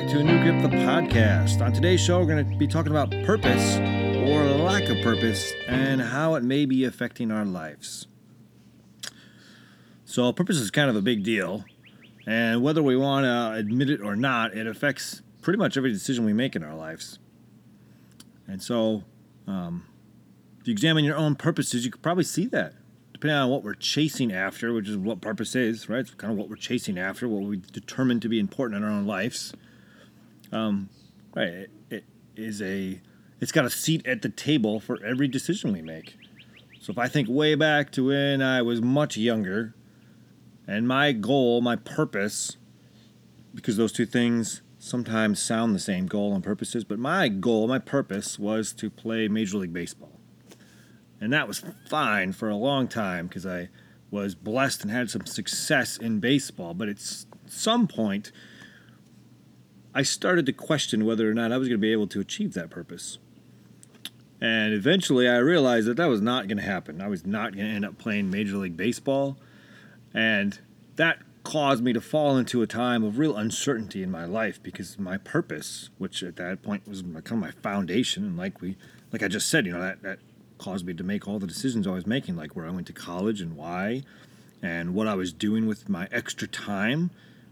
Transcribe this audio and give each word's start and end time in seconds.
back 0.00 0.08
to 0.08 0.20
a 0.20 0.22
new 0.22 0.40
grip 0.44 0.62
the 0.62 0.76
podcast. 0.76 1.60
On 1.60 1.72
today's 1.72 2.00
show, 2.00 2.20
we're 2.20 2.26
going 2.26 2.48
to 2.48 2.56
be 2.56 2.68
talking 2.68 2.92
about 2.92 3.10
purpose 3.24 3.78
or 4.28 4.44
lack 4.44 4.88
of 4.88 5.02
purpose 5.02 5.52
and 5.66 6.00
how 6.00 6.36
it 6.36 6.44
may 6.44 6.66
be 6.66 6.84
affecting 6.84 7.32
our 7.32 7.44
lives. 7.44 8.06
So, 10.04 10.32
purpose 10.32 10.58
is 10.58 10.70
kind 10.70 10.88
of 10.88 10.94
a 10.94 11.02
big 11.02 11.24
deal, 11.24 11.64
and 12.28 12.62
whether 12.62 12.80
we 12.80 12.96
want 12.96 13.24
to 13.24 13.58
admit 13.58 13.90
it 13.90 14.00
or 14.00 14.14
not, 14.14 14.56
it 14.56 14.68
affects 14.68 15.22
pretty 15.42 15.58
much 15.58 15.76
every 15.76 15.90
decision 15.90 16.24
we 16.24 16.32
make 16.32 16.54
in 16.54 16.62
our 16.62 16.76
lives. 16.76 17.18
And 18.46 18.62
so, 18.62 19.02
um, 19.48 19.84
if 20.60 20.68
you 20.68 20.72
examine 20.72 21.04
your 21.04 21.16
own 21.16 21.34
purposes, 21.34 21.84
you 21.84 21.90
could 21.90 22.02
probably 22.02 22.22
see 22.22 22.46
that 22.46 22.74
depending 23.12 23.36
on 23.36 23.50
what 23.50 23.64
we're 23.64 23.74
chasing 23.74 24.32
after, 24.32 24.72
which 24.72 24.88
is 24.88 24.96
what 24.96 25.20
purpose 25.20 25.56
is, 25.56 25.88
right? 25.88 25.98
It's 25.98 26.14
kind 26.14 26.32
of 26.32 26.38
what 26.38 26.48
we're 26.48 26.54
chasing 26.54 26.98
after, 26.98 27.26
what 27.26 27.42
we 27.42 27.56
determine 27.56 28.20
to 28.20 28.28
be 28.28 28.38
important 28.38 28.80
in 28.80 28.88
our 28.88 28.94
own 28.94 29.08
lives. 29.08 29.52
Um, 30.52 30.88
right, 31.34 31.48
it, 31.48 31.70
it 31.90 32.04
is 32.36 32.62
a, 32.62 33.00
it's 33.40 33.52
got 33.52 33.64
a 33.64 33.70
seat 33.70 34.06
at 34.06 34.22
the 34.22 34.28
table 34.28 34.80
for 34.80 35.02
every 35.04 35.28
decision 35.28 35.72
we 35.72 35.82
make. 35.82 36.16
So 36.80 36.92
if 36.92 36.98
I 36.98 37.08
think 37.08 37.28
way 37.28 37.54
back 37.54 37.90
to 37.92 38.06
when 38.06 38.40
I 38.40 38.62
was 38.62 38.80
much 38.80 39.16
younger, 39.16 39.74
and 40.66 40.86
my 40.86 41.12
goal, 41.12 41.60
my 41.60 41.76
purpose, 41.76 42.56
because 43.54 43.76
those 43.76 43.92
two 43.92 44.06
things 44.06 44.62
sometimes 44.78 45.42
sound 45.42 45.74
the 45.74 45.80
same 45.80 46.06
goal 46.06 46.34
and 46.34 46.44
purposes, 46.44 46.84
but 46.84 46.98
my 46.98 47.28
goal, 47.28 47.66
my 47.66 47.78
purpose 47.78 48.38
was 48.38 48.72
to 48.74 48.90
play 48.90 49.28
Major 49.28 49.58
League 49.58 49.72
Baseball. 49.72 50.18
And 51.20 51.32
that 51.32 51.48
was 51.48 51.64
fine 51.88 52.32
for 52.32 52.48
a 52.48 52.56
long 52.56 52.86
time 52.86 53.26
because 53.26 53.44
I 53.44 53.70
was 54.10 54.34
blessed 54.34 54.82
and 54.82 54.90
had 54.90 55.10
some 55.10 55.26
success 55.26 55.96
in 55.96 56.20
baseball. 56.20 56.74
But 56.74 56.88
at 56.88 56.98
some 57.46 57.88
point, 57.88 58.30
I 59.98 60.02
started 60.02 60.46
to 60.46 60.52
question 60.52 61.04
whether 61.04 61.28
or 61.28 61.34
not 61.34 61.50
I 61.50 61.56
was 61.56 61.66
going 61.66 61.80
to 61.80 61.82
be 61.82 61.90
able 61.90 62.06
to 62.06 62.20
achieve 62.20 62.54
that 62.54 62.70
purpose. 62.70 63.18
And 64.40 64.72
eventually, 64.72 65.28
I 65.28 65.38
realized 65.38 65.88
that 65.88 65.96
that 65.96 66.06
was 66.06 66.20
not 66.20 66.46
going 66.46 66.58
to 66.58 66.62
happen. 66.62 67.00
I 67.00 67.08
was 67.08 67.26
not 67.26 67.56
going 67.56 67.66
to 67.66 67.74
end 67.74 67.84
up 67.84 67.98
playing 67.98 68.30
Major 68.30 68.58
League 68.58 68.76
Baseball. 68.76 69.36
And 70.14 70.56
that 70.94 71.18
caused 71.42 71.82
me 71.82 71.92
to 71.92 72.00
fall 72.00 72.36
into 72.36 72.62
a 72.62 72.66
time 72.68 73.02
of 73.02 73.18
real 73.18 73.36
uncertainty 73.36 74.04
in 74.04 74.08
my 74.12 74.24
life 74.24 74.62
because 74.62 75.00
my 75.00 75.16
purpose, 75.16 75.90
which 75.98 76.22
at 76.22 76.36
that 76.36 76.62
point 76.62 76.86
was 76.86 77.00
of 77.00 77.32
my 77.32 77.50
foundation, 77.50 78.22
and 78.22 78.36
like 78.36 78.60
we, 78.60 78.76
like 79.12 79.24
I 79.24 79.26
just 79.26 79.48
said, 79.48 79.66
you 79.66 79.72
know, 79.72 79.80
that, 79.80 80.02
that 80.02 80.20
caused 80.58 80.86
me 80.86 80.94
to 80.94 81.02
make 81.02 81.26
all 81.26 81.40
the 81.40 81.46
decisions 81.48 81.88
I 81.88 81.90
was 81.90 82.06
making, 82.06 82.36
like 82.36 82.54
where 82.54 82.66
I 82.66 82.70
went 82.70 82.86
to 82.86 82.92
college 82.92 83.40
and 83.40 83.56
why, 83.56 84.04
and 84.62 84.94
what 84.94 85.08
I 85.08 85.16
was 85.16 85.32
doing 85.32 85.66
with 85.66 85.88
my 85.88 86.06
extra 86.12 86.46
time. 86.46 87.10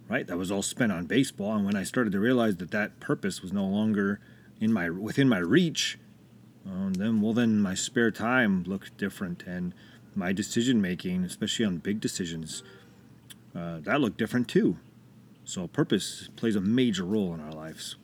Right, 0.08 0.26
that 0.28 0.38
was 0.38 0.52
all 0.52 0.62
spent 0.62 0.92
on 0.92 1.06
baseball. 1.06 1.56
And 1.56 1.66
when 1.66 1.74
I 1.74 1.82
started 1.82 2.12
to 2.12 2.20
realize 2.20 2.56
that 2.58 2.70
that 2.70 3.00
purpose 3.00 3.42
was 3.42 3.52
no 3.52 3.64
longer 3.64 4.20
in 4.60 4.72
my 4.72 4.88
within 4.88 5.28
my 5.28 5.38
reach, 5.38 5.98
um, 6.64 6.94
then 6.94 7.20
well, 7.20 7.32
then 7.32 7.60
my 7.60 7.74
spare 7.74 8.10
time 8.10 8.62
looked 8.64 8.96
different, 8.96 9.42
and 9.46 9.74
my 10.14 10.32
decision 10.32 10.80
making, 10.80 11.24
especially 11.24 11.64
on 11.64 11.78
big 11.78 12.00
decisions, 12.00 12.62
uh, 13.54 13.80
that 13.80 14.00
looked 14.00 14.18
different 14.18 14.48
too. 14.48 14.76
So 15.44 15.66
purpose 15.68 16.28
plays 16.36 16.56
a 16.56 16.60
major 16.60 17.04
role 17.04 17.34
in 17.34 17.40
our 17.40 17.52
lives. 17.52 17.96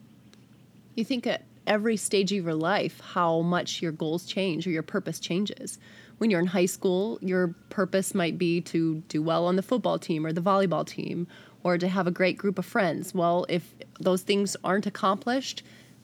You 0.95 1.05
think 1.05 1.27
at 1.27 1.43
every 1.67 1.97
stage 1.97 2.33
of 2.33 2.45
your 2.45 2.55
life 2.55 3.01
how 3.01 3.41
much 3.41 3.83
your 3.83 3.93
goals 3.93 4.25
change 4.25 4.67
or 4.67 4.71
your 4.71 4.83
purpose 4.83 5.19
changes. 5.19 5.79
When 6.19 6.31
you're 6.31 6.41
in 6.41 6.47
high 6.47 6.67
school, 6.67 7.19
your 7.21 7.49
purpose 7.71 8.15
might 8.15 8.39
be 8.39 8.61
to 8.63 9.03
do 9.09 9.23
well 9.23 9.47
on 9.47 9.57
the 9.57 9.63
football 9.63 9.99
team 9.99 10.25
or 10.25 10.33
the 10.33 10.41
volleyball 10.41 10.87
team 10.87 11.27
or 11.65 11.79
to 11.79 11.89
have 11.89 12.07
a 12.07 12.11
great 12.11 12.37
group 12.37 12.59
of 12.59 12.67
friends. 12.67 13.15
Well, 13.15 13.47
if 13.49 13.75
those 14.01 14.23
things 14.23 14.57
aren't 14.65 14.87
accomplished, 14.87 15.63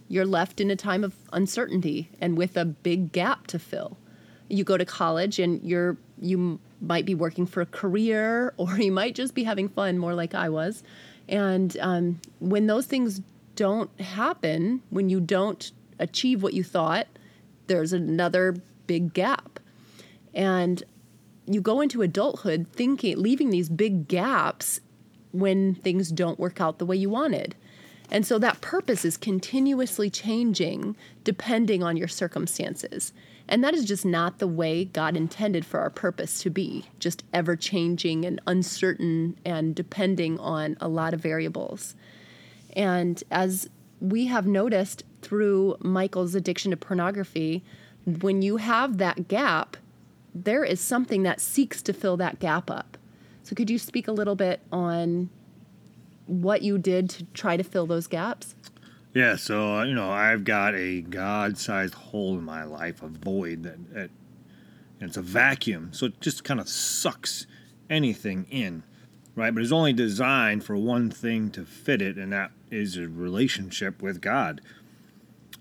you're 0.09 0.27
left 0.27 0.61
in 0.61 0.71
a 0.71 0.77
time 0.77 1.05
of 1.05 1.15
uncertainty 1.33 2.11
and 2.21 2.37
with 2.37 2.57
a 2.57 2.65
big 2.65 3.13
gap 3.13 3.47
to 3.49 3.59
fill. 3.59 3.97
You 4.49 4.65
go 4.65 4.77
to 4.77 4.85
college 4.85 5.39
and 5.39 5.63
you're 5.63 5.97
you 6.21 6.59
might 6.81 7.05
be 7.05 7.15
working 7.15 7.47
for 7.47 7.61
a 7.61 7.67
career 7.67 8.55
or 8.57 8.77
you 8.79 8.93
might 8.93 9.15
just 9.15 9.35
be 9.35 9.45
having 9.45 9.69
fun 9.69 9.99
more 9.99 10.15
like 10.15 10.35
I 10.35 10.49
was. 10.49 10.83
And 11.29 11.77
um, 11.81 12.21
when 12.41 12.67
those 12.67 12.87
things 12.87 13.21
don't 13.55 13.91
happen, 14.01 14.83
when 14.91 15.11
you 15.11 15.21
don't 15.21 15.71
achieve 15.99 16.43
what 16.43 16.55
you 16.55 16.65
thought, 16.65 17.07
there's 17.67 17.93
another 17.93 18.57
big 18.87 19.13
gap. 19.13 19.61
And 20.33 20.83
you 21.47 21.61
go 21.61 21.81
into 21.81 22.03
adulthood 22.03 22.67
thinking, 22.73 23.19
leaving 23.19 23.51
these 23.51 23.69
big 23.69 24.09
gaps 24.09 24.81
when 25.33 25.75
things 25.75 26.11
don't 26.11 26.39
work 26.39 26.61
out 26.61 26.79
the 26.79 26.87
way 26.87 26.97
you 26.97 27.11
wanted. 27.11 27.55
And 28.11 28.27
so 28.27 28.39
that 28.39 28.61
purpose 28.61 29.05
is 29.05 29.17
continuously 29.17 30.09
changing 30.09 30.97
depending 31.25 31.83
on 31.83 31.97
your 31.97 32.09
circumstances. 32.09 33.13
And 33.49 33.65
that 33.65 33.75
is 33.75 33.85
just 33.85 34.05
not 34.05 34.39
the 34.39 34.47
way 34.47 34.85
God 34.85 35.17
intended 35.17 35.65
for 35.65 35.81
our 35.81 35.91
purpose 35.91 36.41
to 36.43 36.51
be, 36.51 36.85
just 36.99 37.25
ever 37.33 37.57
changing 37.57 38.25
and 38.25 38.41
uncertain 38.47 39.39
and 39.45 39.75
depending 39.75 40.39
on 40.39 40.77
a 40.81 40.89
lot 40.89 41.15
of 41.15 41.21
variables. 41.21 41.95
And 42.75 43.23
as 43.31 43.69
we 44.01 44.27
have 44.27 44.47
noticed 44.47 45.03
through 45.23 45.77
Michael's 45.81 46.35
addiction 46.35 46.71
to 46.71 46.77
pornography, 46.77 47.63
when 48.05 48.43
you 48.43 48.59
have 48.59 48.99
that 48.99 49.29
gap, 49.29 49.77
there 50.35 50.65
is 50.65 50.81
something 50.81 51.23
that 51.25 51.41
seeks 51.41 51.83
to 51.83 51.93
fill 51.93 52.17
that 52.19 52.39
gap 52.39 52.71
up. 52.71 52.88
So, 53.49 53.55
could 53.55 53.71
you 53.71 53.79
speak 53.79 54.09
a 54.09 54.13
little 54.13 54.35
bit 54.35 54.61
on 54.71 55.31
what 56.27 56.63
you 56.63 56.77
did 56.77 57.09
to 57.11 57.25
try 57.33 57.57
to 57.57 57.65
fill 57.65 57.87
those 57.87 58.07
gaps? 58.07 58.55
Yeah, 59.15 59.37
so 59.37 59.79
uh, 59.79 59.85
you 59.85 59.95
know, 59.95 60.11
I've 60.11 60.45
got 60.45 60.75
a 60.75 61.01
God-sized 61.01 61.95
hole 61.95 62.35
in 62.35 62.45
my 62.45 62.65
life, 62.65 63.03
a 63.03 63.09
void 63.09 63.63
that, 63.63 63.95
that 63.95 64.11
it's 65.01 65.17
a 65.17 65.23
vacuum, 65.23 65.91
so 65.93 66.07
it 66.07 66.21
just 66.21 66.45
kind 66.45 66.61
of 66.61 66.69
sucks 66.69 67.47
anything 67.89 68.47
in 68.51 68.83
right? 69.39 69.55
But 69.55 69.63
it's 69.63 69.73
only 69.73 69.93
designed 69.93 70.65
for 70.65 70.77
one 70.77 71.11
thing 71.11 71.51
to 71.51 71.65
fit 71.65 72.03
it, 72.03 72.17
and 72.17 72.33
that 72.33 72.51
is 72.71 72.97
a 72.97 73.09
relationship 73.09 74.03
with 74.03 74.21
God. 74.21 74.61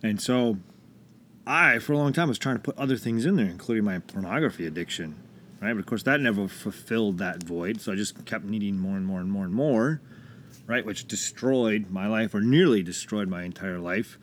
And 0.01 0.19
so 0.19 0.57
I, 1.45 1.77
for 1.79 1.93
a 1.93 1.97
long 1.97 2.11
time, 2.11 2.27
was 2.27 2.39
trying 2.39 2.55
to 2.55 2.61
put 2.61 2.77
other 2.77 2.97
things 2.97 3.25
in 3.25 3.35
there, 3.35 3.45
including 3.45 3.85
my 3.85 3.99
pornography 3.99 4.65
addiction, 4.65 5.15
right? 5.61 5.73
But 5.73 5.79
of 5.79 5.85
course, 5.85 6.03
that 6.03 6.19
never 6.21 6.47
fulfilled 6.47 7.17
that 7.19 7.43
void. 7.43 7.81
So 7.81 7.91
I 7.91 7.95
just 7.95 8.25
kept 8.25 8.45
needing 8.45 8.77
more 8.77 8.95
and 8.95 9.05
more 9.05 9.19
and 9.19 9.31
more 9.31 9.45
and 9.45 9.53
more, 9.53 10.01
right? 10.65 10.85
Which 10.85 11.07
destroyed 11.07 11.89
my 11.89 12.07
life, 12.07 12.33
or 12.33 12.41
nearly 12.41 12.83
destroyed 12.83 13.27
my 13.27 13.43
entire 13.43 13.79
life. 13.79 14.17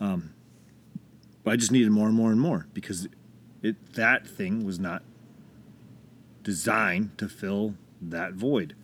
Um, 0.00 0.34
but 1.42 1.52
I 1.52 1.56
just 1.56 1.72
needed 1.72 1.90
more 1.90 2.06
and 2.06 2.16
more 2.16 2.30
and 2.30 2.40
more 2.40 2.66
because 2.74 3.08
it 3.62 3.94
that 3.94 4.26
thing 4.26 4.64
was 4.64 4.78
not 4.78 5.02
designed 6.42 7.16
to 7.18 7.28
fill 7.28 7.74
that 8.00 8.32
void, 8.32 8.74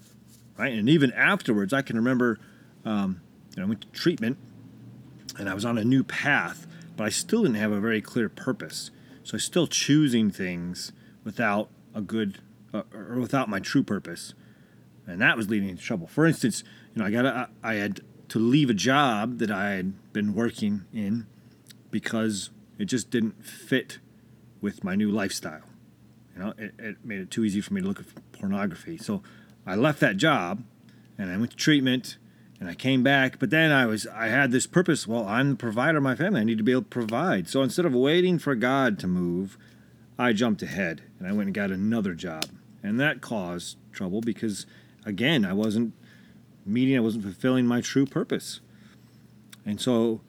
right? 0.58 0.72
And 0.72 0.88
even 0.88 1.12
afterwards, 1.12 1.72
I 1.72 1.82
can 1.82 1.96
remember, 1.96 2.38
um, 2.84 3.20
you 3.54 3.60
know, 3.60 3.66
I 3.66 3.68
went 3.68 3.80
to 3.82 3.88
treatment, 3.88 4.36
and 5.38 5.48
I 5.48 5.54
was 5.54 5.64
on 5.64 5.78
a 5.78 5.84
new 5.84 6.04
path, 6.04 6.66
but 6.96 7.04
I 7.04 7.08
still 7.08 7.42
didn't 7.42 7.56
have 7.56 7.72
a 7.72 7.80
very 7.80 8.00
clear 8.00 8.28
purpose. 8.28 8.90
So 9.22 9.34
I 9.34 9.36
was 9.36 9.44
still 9.44 9.66
choosing 9.66 10.30
things 10.30 10.92
without 11.26 11.68
a 11.94 12.00
good 12.00 12.38
uh, 12.72 12.84
or 12.94 13.16
without 13.16 13.50
my 13.50 13.58
true 13.58 13.82
purpose, 13.82 14.32
and 15.06 15.20
that 15.20 15.36
was 15.36 15.50
leading 15.50 15.76
to 15.76 15.82
trouble. 15.82 16.06
For 16.06 16.24
instance, 16.24 16.64
you 16.94 17.02
know, 17.02 17.06
I 17.06 17.10
got 17.10 17.50
I 17.62 17.74
had 17.74 18.00
to 18.28 18.38
leave 18.38 18.70
a 18.70 18.74
job 18.74 19.38
that 19.38 19.50
I 19.50 19.72
had 19.72 20.12
been 20.14 20.32
working 20.34 20.84
in 20.94 21.26
because 21.90 22.50
it 22.78 22.86
just 22.86 23.10
didn't 23.10 23.44
fit 23.44 23.98
with 24.60 24.82
my 24.82 24.94
new 24.94 25.10
lifestyle. 25.10 25.62
You 26.34 26.42
know, 26.42 26.54
it, 26.56 26.74
it 26.78 26.96
made 27.04 27.20
it 27.20 27.30
too 27.30 27.44
easy 27.44 27.60
for 27.60 27.74
me 27.74 27.80
to 27.80 27.86
look 27.86 28.00
at 28.00 28.06
pornography. 28.32 28.96
So 28.96 29.22
I 29.66 29.74
left 29.74 30.00
that 30.00 30.16
job 30.16 30.62
and 31.18 31.30
I 31.30 31.36
went 31.36 31.52
to 31.52 31.56
treatment 31.56 32.18
and 32.60 32.68
I 32.68 32.74
came 32.74 33.02
back, 33.02 33.38
but 33.38 33.50
then 33.50 33.70
I 33.70 33.86
was 33.86 34.06
I 34.06 34.28
had 34.28 34.50
this 34.50 34.66
purpose. 34.66 35.06
Well, 35.06 35.26
I'm 35.26 35.50
the 35.50 35.56
provider 35.56 35.98
of 35.98 36.04
my 36.04 36.14
family. 36.14 36.40
I 36.40 36.44
need 36.44 36.58
to 36.58 36.64
be 36.64 36.72
able 36.72 36.82
to 36.82 36.88
provide. 36.88 37.48
So 37.48 37.62
instead 37.62 37.84
of 37.84 37.94
waiting 37.94 38.38
for 38.38 38.54
God 38.54 38.98
to 39.00 39.06
move, 39.06 39.58
I 40.18 40.32
jumped 40.32 40.62
ahead 40.62 41.02
and 41.18 41.28
I 41.28 41.32
went 41.32 41.48
and 41.48 41.54
got 41.54 41.70
another 41.70 42.14
job. 42.14 42.46
And 42.82 43.00
that 43.00 43.20
caused 43.20 43.76
trouble 43.92 44.20
because 44.20 44.66
again, 45.04 45.44
I 45.44 45.52
wasn't 45.52 45.94
meeting, 46.64 46.96
I 46.96 47.00
wasn't 47.00 47.24
fulfilling 47.24 47.66
my 47.66 47.80
true 47.80 48.06
purpose. 48.06 48.60
And 49.64 49.80
so 49.80 50.20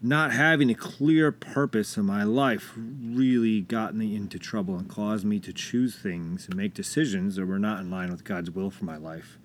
not 0.00 0.32
having 0.32 0.70
a 0.70 0.74
clear 0.74 1.32
purpose 1.32 1.96
in 1.96 2.04
my 2.04 2.22
life 2.22 2.72
really 2.76 3.60
got 3.60 3.94
me 3.94 4.14
into 4.14 4.38
trouble 4.38 4.76
and 4.76 4.88
caused 4.88 5.24
me 5.24 5.40
to 5.40 5.52
choose 5.52 5.96
things 5.96 6.46
and 6.46 6.56
make 6.56 6.74
decisions 6.74 7.36
that 7.36 7.46
were 7.46 7.58
not 7.58 7.80
in 7.80 7.90
line 7.90 8.10
with 8.10 8.24
God's 8.24 8.50
will 8.50 8.70
for 8.70 8.84
my 8.84 8.96
life. 8.96 9.38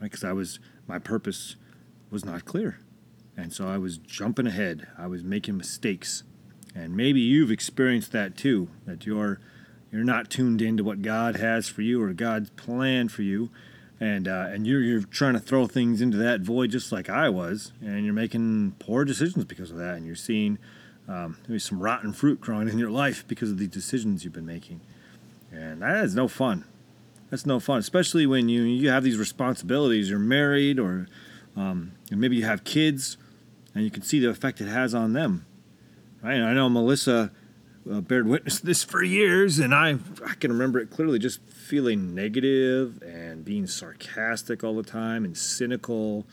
Because 0.00 0.22
right? 0.22 0.30
I 0.30 0.32
was, 0.32 0.58
my 0.86 0.98
purpose 0.98 1.56
was 2.10 2.24
not 2.24 2.44
clear. 2.46 2.78
And 3.36 3.52
so 3.52 3.68
I 3.68 3.78
was 3.78 3.98
jumping 3.98 4.46
ahead. 4.46 4.88
I 4.96 5.06
was 5.06 5.22
making 5.22 5.56
mistakes. 5.56 6.22
And 6.74 6.96
maybe 6.96 7.20
you've 7.20 7.50
experienced 7.50 8.12
that 8.12 8.36
too, 8.36 8.68
that 8.86 9.04
you're 9.04 9.38
you're 9.90 10.04
not 10.04 10.30
tuned 10.30 10.60
into 10.60 10.84
what 10.84 11.02
God 11.02 11.36
has 11.36 11.68
for 11.68 11.82
you 11.82 12.02
or 12.02 12.12
God's 12.12 12.50
plan 12.50 13.08
for 13.08 13.22
you. 13.22 13.50
and 14.00 14.28
uh, 14.28 14.46
and 14.50 14.66
you're 14.66 14.80
you're 14.80 15.02
trying 15.02 15.34
to 15.34 15.40
throw 15.40 15.66
things 15.66 16.00
into 16.00 16.16
that 16.18 16.40
void 16.40 16.70
just 16.70 16.92
like 16.92 17.08
I 17.10 17.28
was, 17.28 17.72
and 17.80 18.04
you're 18.04 18.14
making 18.14 18.76
poor 18.78 19.04
decisions 19.04 19.44
because 19.44 19.70
of 19.70 19.76
that, 19.78 19.96
and 19.96 20.06
you're 20.06 20.14
seeing 20.14 20.58
um, 21.08 21.36
maybe 21.48 21.58
some 21.58 21.80
rotten 21.80 22.12
fruit 22.12 22.40
growing 22.40 22.68
in 22.68 22.78
your 22.78 22.90
life 22.90 23.26
because 23.26 23.50
of 23.50 23.58
the 23.58 23.66
decisions 23.66 24.24
you've 24.24 24.32
been 24.32 24.46
making, 24.46 24.80
and 25.50 25.82
that 25.82 26.04
is 26.04 26.14
no 26.14 26.28
fun. 26.28 26.64
That's 27.30 27.44
no 27.44 27.60
fun, 27.60 27.78
especially 27.78 28.26
when 28.26 28.48
you 28.48 28.62
you 28.62 28.88
have 28.88 29.02
these 29.02 29.18
responsibilities. 29.18 30.10
You're 30.10 30.18
married, 30.18 30.78
or 30.78 31.08
um, 31.56 31.92
and 32.10 32.20
maybe 32.20 32.36
you 32.36 32.44
have 32.44 32.62
kids, 32.64 33.16
and 33.74 33.82
you 33.82 33.90
can 33.90 34.02
see 34.02 34.20
the 34.20 34.30
effect 34.30 34.60
it 34.60 34.68
has 34.68 34.94
on 34.94 35.12
them. 35.12 35.44
Right? 36.22 36.34
And 36.34 36.44
I 36.44 36.52
know 36.52 36.68
Melissa 36.68 37.32
uh, 37.90 38.00
bared 38.00 38.26
witness 38.26 38.60
to 38.60 38.66
this 38.66 38.84
for 38.84 39.02
years, 39.02 39.58
and 39.58 39.74
I 39.74 39.98
I 40.26 40.34
can 40.34 40.52
remember 40.52 40.78
it 40.78 40.90
clearly, 40.90 41.18
just 41.18 41.40
feeling 41.42 42.14
negative 42.14 43.02
and 43.02 43.44
being 43.44 43.66
sarcastic 43.66 44.62
all 44.62 44.74
the 44.74 44.82
time 44.82 45.24
and 45.24 45.36
cynical 45.36 46.26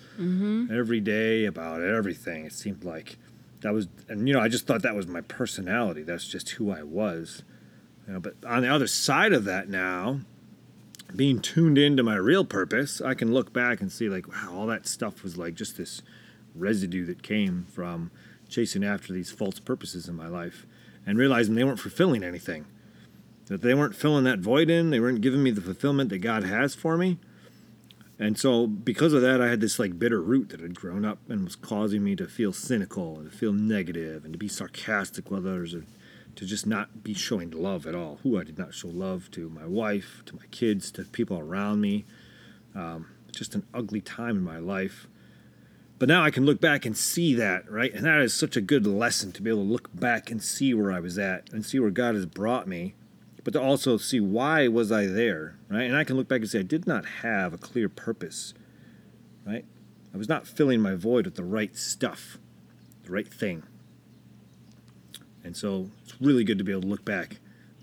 every 0.71 0.99
day 0.99 1.45
about 1.45 1.81
everything. 1.81 2.45
It 2.45 2.53
seemed 2.53 2.83
like 2.83 3.17
that 3.61 3.73
was, 3.73 3.87
and 4.09 4.27
you 4.27 4.33
know, 4.33 4.41
I 4.41 4.47
just 4.47 4.67
thought 4.67 4.81
that 4.81 4.95
was 4.95 5.07
my 5.07 5.21
personality. 5.21 6.03
That's 6.03 6.27
just 6.27 6.51
who 6.51 6.71
I 6.71 6.83
was. 6.83 7.43
You 8.07 8.13
know, 8.13 8.19
but 8.19 8.35
on 8.45 8.61
the 8.61 8.69
other 8.69 8.87
side 8.87 9.33
of 9.33 9.45
that 9.45 9.69
now, 9.69 10.19
being 11.15 11.39
tuned 11.39 11.77
into 11.77 12.03
my 12.03 12.15
real 12.15 12.45
purpose, 12.45 13.01
I 13.01 13.13
can 13.13 13.33
look 13.33 13.53
back 13.53 13.81
and 13.81 13.91
see 13.91 14.09
like, 14.09 14.27
wow, 14.27 14.53
all 14.53 14.67
that 14.67 14.85
stuff 14.85 15.23
was 15.23 15.37
like 15.37 15.55
just 15.55 15.77
this 15.77 16.01
residue 16.53 17.05
that 17.05 17.23
came 17.23 17.65
from 17.69 18.11
chasing 18.47 18.83
after 18.83 19.11
these 19.11 19.31
false 19.31 19.59
purposes 19.59 20.07
in 20.07 20.15
my 20.15 20.27
life 20.27 20.65
and 21.05 21.17
realizing 21.17 21.55
they 21.55 21.63
weren't 21.63 21.79
fulfilling 21.79 22.23
anything. 22.23 22.65
That 23.47 23.61
they 23.61 23.73
weren't 23.73 23.95
filling 23.95 24.23
that 24.23 24.39
void 24.39 24.69
in, 24.69 24.89
they 24.89 24.99
weren't 24.99 25.21
giving 25.21 25.43
me 25.43 25.51
the 25.51 25.61
fulfillment 25.61 26.09
that 26.09 26.19
God 26.19 26.43
has 26.43 26.73
for 26.73 26.97
me. 26.97 27.19
And 28.17 28.37
so 28.37 28.65
because 28.65 29.13
of 29.13 29.21
that 29.21 29.41
I 29.41 29.49
had 29.49 29.61
this 29.61 29.77
like 29.77 29.99
bitter 29.99 30.21
root 30.21 30.49
that 30.49 30.61
had 30.61 30.75
grown 30.75 31.03
up 31.03 31.19
and 31.29 31.43
was 31.43 31.55
causing 31.55 32.03
me 32.03 32.15
to 32.15 32.27
feel 32.27 32.53
cynical 32.53 33.19
and 33.19 33.29
to 33.29 33.37
feel 33.37 33.51
negative 33.51 34.23
and 34.23 34.33
to 34.33 34.39
be 34.39 34.47
sarcastic 34.47 35.29
with 35.29 35.45
others 35.45 35.73
and 35.73 35.85
to 36.37 36.45
just 36.45 36.65
not 36.65 37.03
be 37.03 37.13
showing 37.13 37.51
love 37.51 37.85
at 37.85 37.95
all. 37.95 38.19
Who 38.23 38.39
I 38.39 38.43
did 38.43 38.57
not 38.57 38.73
show 38.73 38.87
love 38.87 39.29
to 39.31 39.49
my 39.49 39.65
wife, 39.65 40.23
to 40.27 40.35
my 40.35 40.45
kids, 40.51 40.91
to 40.91 41.03
people 41.03 41.39
around 41.39 41.81
me. 41.81 42.05
Um, 42.73 43.07
just 43.31 43.55
an 43.55 43.65
ugly 43.73 44.01
time 44.01 44.37
in 44.37 44.43
my 44.43 44.59
life. 44.59 45.07
But 45.97 46.09
now 46.09 46.24
I 46.24 46.31
can 46.31 46.45
look 46.45 46.59
back 46.59 46.86
and 46.86 46.97
see 46.97 47.33
that, 47.36 47.71
right? 47.71 47.94
And 47.94 48.06
that 48.06 48.19
is 48.19 48.33
such 48.33 48.57
a 48.57 48.62
good 48.62 48.86
lesson 48.86 49.31
to 49.31 49.42
be 49.42 49.50
able 49.50 49.63
to 49.63 49.71
look 49.71 49.89
back 49.97 50.30
and 50.30 50.44
see 50.44 50.74
where 50.74 50.92
I 50.92 51.00
was 51.00 51.18
at 51.18 51.50
and 51.53 51.65
see 51.65 51.80
where 51.80 51.89
God 51.89 52.15
has 52.15 52.25
brought 52.25 52.68
me, 52.68 52.95
but 53.44 53.53
to 53.53 53.62
also 53.62 53.97
see 53.97 54.19
why 54.19 54.68
was 54.68 54.92
I 54.92 55.06
there, 55.06 55.57
right? 55.69 55.83
And 55.83 55.95
I 55.95 56.03
can 56.03 56.18
look 56.18 56.27
back 56.27 56.42
and 56.42 56.50
say 56.50 56.59
I 56.59 56.63
did 56.63 56.86
not 56.86 57.06
have 57.21 57.53
a 57.53 57.57
clear 57.57 57.88
purpose, 57.88 58.53
right? 59.45 59.63
I 60.13 60.18
was 60.18 60.27
not 60.27 60.47
filling 60.47 60.81
my 60.81 60.95
void 60.95 61.25
with 61.25 61.36
the 61.36 61.44
right 61.44 61.75
stuff, 61.77 62.39
the 63.03 63.12
right 63.12 63.31
thing. 63.31 63.63
And 65.44 65.56
so 65.56 65.91
it's 66.03 66.19
really 66.19 66.44
good 66.44 66.57
to 66.57 66.63
be 66.63 66.71
able 66.71 66.81
to 66.81 66.88
look 66.88 67.06
back 67.06 67.38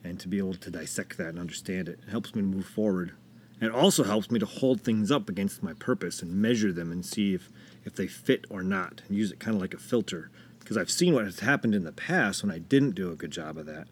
and 0.04 0.18
to 0.20 0.28
be 0.28 0.38
able 0.38 0.54
to 0.54 0.70
dissect 0.70 1.16
that 1.18 1.28
and 1.28 1.38
understand 1.38 1.88
it. 1.88 2.00
It 2.06 2.10
helps 2.10 2.34
me 2.34 2.42
to 2.42 2.46
move 2.46 2.66
forward. 2.66 3.12
And 3.60 3.70
it 3.70 3.74
also 3.74 4.02
helps 4.02 4.30
me 4.30 4.40
to 4.40 4.46
hold 4.46 4.80
things 4.80 5.12
up 5.12 5.28
against 5.28 5.62
my 5.62 5.72
purpose 5.74 6.20
and 6.20 6.34
measure 6.34 6.72
them 6.72 6.90
and 6.90 7.06
see 7.06 7.34
if, 7.34 7.48
if 7.84 7.94
they 7.94 8.06
fit 8.06 8.44
or 8.50 8.62
not 8.62 9.02
and 9.06 9.16
use 9.16 9.32
it 9.32 9.40
kind 9.40 9.54
of 9.54 9.60
like 9.60 9.74
a 9.74 9.78
filter. 9.78 10.30
Because 10.58 10.76
I've 10.76 10.90
seen 10.90 11.14
what 11.14 11.24
has 11.24 11.40
happened 11.40 11.74
in 11.74 11.84
the 11.84 11.92
past 11.92 12.42
when 12.42 12.52
I 12.52 12.58
didn't 12.58 12.94
do 12.94 13.10
a 13.10 13.16
good 13.16 13.32
job 13.32 13.58
of 13.58 13.66
that. 13.66 13.88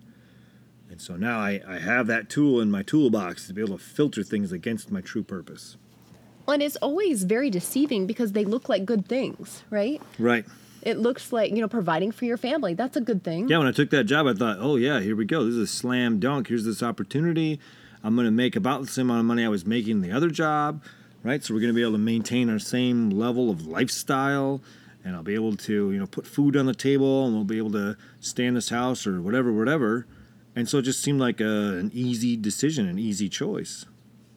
And 0.88 1.00
so 1.00 1.16
now 1.16 1.38
I, 1.38 1.60
I 1.66 1.78
have 1.78 2.06
that 2.08 2.28
tool 2.28 2.60
in 2.60 2.70
my 2.70 2.82
toolbox 2.82 3.46
to 3.46 3.52
be 3.52 3.62
able 3.62 3.78
to 3.78 3.84
filter 3.84 4.22
things 4.22 4.52
against 4.52 4.90
my 4.90 5.00
true 5.00 5.22
purpose. 5.22 5.76
And 6.48 6.62
it's 6.62 6.76
always 6.76 7.22
very 7.22 7.48
deceiving 7.48 8.06
because 8.06 8.32
they 8.32 8.44
look 8.44 8.69
like 8.69 8.84
good 8.84 9.06
things, 9.06 9.62
right? 9.70 10.02
Right. 10.19 10.44
It 10.82 10.98
looks 10.98 11.32
like, 11.32 11.52
you 11.52 11.60
know, 11.60 11.69
providing 11.69 12.10
for 12.10 12.25
your 12.25 12.37
family. 12.37 12.75
That's 12.75 12.96
a 12.96 13.00
good 13.00 13.22
thing. 13.22 13.48
Yeah, 13.48 13.58
when 13.58 13.66
I 13.66 13.72
took 13.72 13.90
that 13.90 14.04
job, 14.04 14.26
I 14.26 14.32
thought, 14.32 14.56
oh, 14.58 14.76
yeah, 14.76 15.00
here 15.00 15.14
we 15.14 15.26
go. 15.26 15.44
This 15.44 15.54
is 15.54 15.60
a 15.60 15.66
slam 15.66 16.19
dunk. 16.19 16.48
Here's 16.48 16.64
this 16.64 16.82
opportunity. 16.82 17.60
I'm 18.02 18.14
going 18.14 18.25
to 18.25 18.32
make 18.32 18.56
about 18.56 18.81
the 18.81 18.88
same 18.88 19.10
amount 19.10 19.20
of 19.20 19.26
money 19.26 19.44
I 19.44 19.48
was 19.48 19.66
making 19.66 19.96
in 19.96 20.00
the 20.00 20.10
other 20.10 20.31
job, 20.31 20.82
right? 21.22 21.43
So 21.43 21.55
we're 21.55 21.61
going 21.61 21.72
to 21.72 21.75
be 21.75 21.82
able 21.82 21.93
to 21.93 21.99
maintain 21.99 22.50
our 22.50 22.58
same 22.58 23.11
level 23.11 23.50
of 23.50 23.67
lifestyle, 23.67 24.62
and 25.05 25.17
I'll 25.17 25.22
be 25.22 25.34
able 25.34 25.56
to, 25.56 25.93
you 25.93 25.99
know, 25.99 26.06
put 26.06 26.26
food 26.26 26.56
on 26.56 26.67
the 26.67 26.75
table, 26.75 27.26
and 27.26 27.34
we'll 27.34 27.44
be 27.44 27.58
able 27.58 27.72
to 27.72 27.96
stay 28.20 28.46
in 28.46 28.55
this 28.55 28.69
house 28.69 29.06
or 29.06 29.20
whatever, 29.20 29.52
whatever. 29.52 30.06
And 30.56 30.69
so 30.69 30.78
it 30.78 30.82
just 30.82 31.02
seemed 31.02 31.20
like 31.20 31.40
a, 31.40 31.78
an 31.78 31.90
easy 31.94 32.37
decision, 32.37 32.88
an 32.88 32.99
easy 32.99 33.28
choice. 33.28 33.87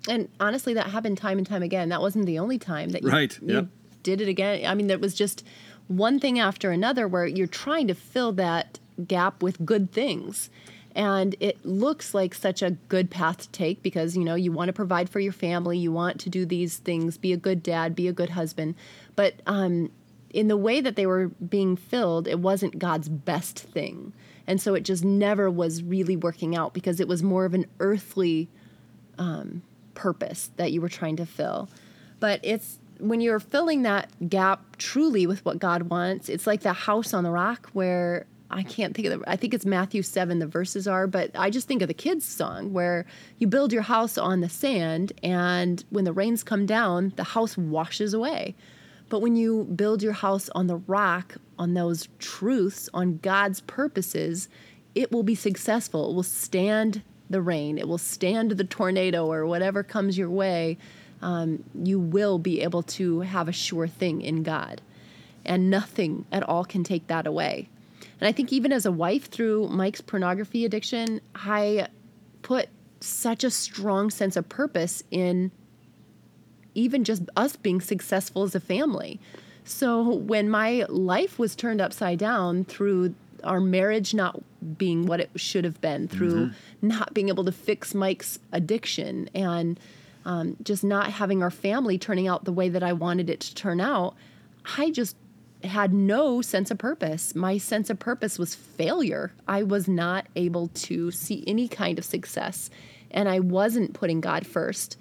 And 0.07 0.30
honestly, 0.39 0.74
that 0.74 0.88
happened 0.88 1.18
time 1.18 1.38
and 1.38 1.47
time 1.47 1.63
again. 1.63 1.89
That 1.89 2.01
wasn't 2.01 2.25
the 2.25 2.39
only 2.39 2.59
time 2.59 2.89
that 2.89 3.03
you, 3.03 3.09
Right, 3.09 3.38
you 3.41 3.56
yep. 3.56 3.68
did 4.03 4.21
it 4.21 4.27
again. 4.27 4.65
I 4.65 4.75
mean, 4.75 4.88
there 4.88 5.00
was 5.00 5.15
just 5.15 5.44
one 5.88 6.19
thing 6.19 6.39
after 6.39 6.71
another 6.71 7.07
where 7.07 7.25
you're 7.25 7.47
trying 7.47 7.88
to 7.88 7.94
fill 7.94 8.31
that 8.33 8.79
gap 9.07 9.41
with 9.41 9.65
good 9.65 9.91
things. 9.91 10.50
And 10.95 11.35
it 11.39 11.65
looks 11.65 12.13
like 12.13 12.33
such 12.35 12.61
a 12.61 12.71
good 12.71 13.09
path 13.09 13.37
to 13.37 13.49
take 13.49 13.81
because, 13.81 14.15
you 14.15 14.23
know, 14.23 14.35
you 14.35 14.51
want 14.51 14.69
to 14.69 14.73
provide 14.73 15.09
for 15.09 15.19
your 15.19 15.33
family, 15.33 15.77
you 15.77 15.91
want 15.91 16.19
to 16.21 16.29
do 16.29 16.45
these 16.45 16.77
things, 16.77 17.17
be 17.17 17.33
a 17.33 17.37
good 17.37 17.63
dad, 17.63 17.95
be 17.95 18.07
a 18.07 18.13
good 18.13 18.31
husband. 18.31 18.75
But 19.15 19.41
um, 19.47 19.91
in 20.29 20.47
the 20.47 20.57
way 20.57 20.81
that 20.81 20.95
they 20.95 21.05
were 21.05 21.27
being 21.27 21.75
filled, 21.75 22.27
it 22.27 22.39
wasn't 22.39 22.79
God's 22.79 23.09
best 23.09 23.59
thing. 23.59 24.13
And 24.45 24.61
so 24.61 24.75
it 24.75 24.81
just 24.81 25.03
never 25.03 25.49
was 25.49 25.81
really 25.81 26.15
working 26.15 26.55
out 26.55 26.73
because 26.73 26.99
it 26.99 27.07
was 27.07 27.23
more 27.23 27.45
of 27.45 27.53
an 27.53 27.65
earthly 27.79 28.49
purpose 29.95 30.51
that 30.57 30.71
you 30.71 30.81
were 30.81 30.89
trying 30.89 31.15
to 31.15 31.25
fill. 31.25 31.69
But 32.19 32.39
it's 32.43 32.79
when 32.99 33.21
you're 33.21 33.39
filling 33.39 33.83
that 33.83 34.29
gap 34.29 34.77
truly 34.77 35.25
with 35.27 35.43
what 35.45 35.59
God 35.59 35.83
wants, 35.83 36.29
it's 36.29 36.47
like 36.47 36.61
the 36.61 36.73
house 36.73 37.13
on 37.13 37.23
the 37.23 37.31
rock 37.31 37.69
where 37.73 38.25
I 38.53 38.63
can't 38.63 38.95
think 38.95 39.07
of 39.07 39.19
the 39.19 39.29
I 39.29 39.35
think 39.35 39.53
it's 39.53 39.65
Matthew 39.65 40.01
7 40.01 40.39
the 40.39 40.47
verses 40.47 40.88
are, 40.88 41.07
but 41.07 41.31
I 41.35 41.50
just 41.50 41.67
think 41.67 41.81
of 41.81 41.88
the 41.88 41.94
kids 41.94 42.25
song 42.25 42.71
where 42.71 43.05
you 43.39 43.47
build 43.47 43.73
your 43.73 43.81
house 43.81 44.17
on 44.17 44.41
the 44.41 44.50
sand 44.50 45.13
and 45.23 45.83
when 45.89 46.05
the 46.05 46.13
rains 46.13 46.44
come 46.44 46.65
down, 46.65 47.13
the 47.15 47.23
house 47.23 47.57
washes 47.57 48.13
away. 48.13 48.55
But 49.09 49.21
when 49.21 49.35
you 49.35 49.65
build 49.65 50.01
your 50.01 50.13
house 50.13 50.50
on 50.55 50.67
the 50.67 50.77
rock, 50.77 51.35
on 51.59 51.73
those 51.73 52.07
truths, 52.19 52.89
on 52.94 53.17
God's 53.17 53.61
purposes, 53.61 54.50
it 54.95 55.11
will 55.11 55.23
be 55.23 55.35
successful. 55.35 56.11
It 56.11 56.15
will 56.15 56.23
stand 56.23 57.01
the 57.29 57.41
rain, 57.41 57.77
it 57.77 57.88
will 57.88 57.97
stand 57.97 58.51
the 58.51 58.63
tornado 58.63 59.31
or 59.31 59.45
whatever 59.45 59.81
comes 59.81 60.17
your 60.17 60.29
way. 60.29 60.77
Um, 61.21 61.63
you 61.74 62.00
will 62.00 62.38
be 62.38 62.62
able 62.62 62.83
to 62.83 63.22
have 63.22 63.48
a 63.48 63.53
sure 63.53 63.88
thing 63.88 64.22
in 64.22 64.43
God. 64.43 64.81
And 65.45 65.69
nothing 65.69 66.25
at 66.31 66.43
all 66.43 66.65
can 66.65 66.83
take 66.83 67.07
that 67.07 67.25
away. 67.25 67.69
And 68.24 68.30
I 68.30 68.32
think 68.32 68.53
even 68.53 68.72
as 68.72 68.86
a 68.86 68.92
wife, 68.92 69.25
through 69.30 69.68
Mike's 69.68 70.00
pornography 70.00 70.63
addiction, 70.63 71.20
I 71.36 71.89
put 72.42 72.70
such 73.01 73.44
a 73.44 73.51
strong 73.51 74.10
sense 74.10 74.38
of 74.38 74.48
purpose 74.48 75.03
in 75.12 75.51
even 76.74 77.03
just 77.03 77.24
us 77.36 77.58
being 77.58 77.82
successful 77.82 78.44
as 78.44 78.56
a 78.56 78.62
family. 78.62 79.20
So 79.65 80.10
when 80.10 80.50
my 80.50 80.86
life 80.88 81.38
was 81.38 81.53
turned 81.53 81.82
upside 81.82 82.18
down 82.18 82.63
through 82.63 83.13
our 83.44 83.60
marriage 83.60 84.13
not 84.13 84.42
being 84.77 85.06
what 85.06 85.20
it 85.20 85.30
should 85.36 85.65
have 85.65 85.82
been, 85.82 86.08
through 86.08 86.51
not 86.82 87.13
being 87.13 87.27
able 87.27 87.44
to 87.44 87.51
fix 87.51 87.94
Mike's 87.94 88.39
addiction 88.53 89.30
and 89.36 89.77
um, 90.24 90.56
just 90.63 90.86
not 90.86 91.12
having 91.12 91.44
our 91.44 91.51
family 91.51 91.98
turning 91.98 92.30
out 92.30 92.46
the 92.46 92.53
way 92.53 92.70
that 92.70 92.84
I 92.84 92.94
wanted 92.94 93.30
it 93.30 93.42
to 93.42 93.53
turn 93.53 93.82
out, 93.82 94.15
I 94.77 94.92
just 94.92 95.18
had 95.63 95.93
no 95.93 96.41
sense 96.41 96.72
of 96.72 96.77
purpose. 96.77 97.36
My 97.36 97.58
sense 97.58 97.89
of 97.89 98.00
purpose 98.00 98.38
was 98.38 98.55
failure. 98.55 99.34
I 99.48 99.63
was 99.63 99.88
not 99.88 100.27
able 100.36 100.67
to 100.70 101.12
see 101.12 101.43
any 101.48 101.67
kind 101.67 101.98
of 101.98 102.05
success, 102.05 102.70
and 103.12 103.29
I 103.29 103.39
wasn't 103.39 103.93
putting 103.93 104.22
God 104.22 104.46
first. 104.46 104.98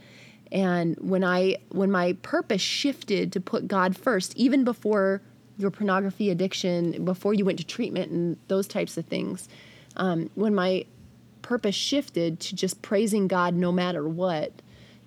And 0.50 0.96
when 1.00 1.24
I 1.24 1.56
when 1.70 1.90
my 1.90 2.14
purpose 2.22 2.60
shifted 2.60 3.32
to 3.32 3.40
put 3.40 3.66
God 3.66 3.96
first, 3.96 4.36
even 4.36 4.64
before 4.64 5.22
your 5.58 5.70
pornography 5.70 6.30
addiction, 6.30 7.04
before 7.04 7.34
you 7.34 7.44
went 7.44 7.58
to 7.58 7.64
treatment 7.64 8.10
and 8.10 8.36
those 8.48 8.66
types 8.66 8.96
of 8.96 9.06
things, 9.06 9.48
um, 9.96 10.30
when 10.34 10.54
my 10.54 10.86
purpose 11.42 11.74
shifted 11.74 12.40
to 12.40 12.54
just 12.54 12.82
praising 12.82 13.28
God 13.28 13.54
no 13.54 13.72
matter 13.72 14.08
what, 14.08 14.52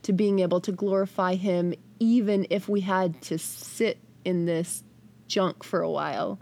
to 0.03 0.13
being 0.13 0.39
able 0.39 0.61
to 0.61 0.71
glorify 0.71 1.35
Him 1.35 1.73
even 1.99 2.45
if 2.49 2.67
we 2.67 2.81
had 2.81 3.21
to 3.21 3.37
sit 3.37 3.97
in 4.25 4.45
this 4.45 4.83
junk 5.27 5.63
for 5.63 5.81
a 5.81 5.89
while. 5.89 6.39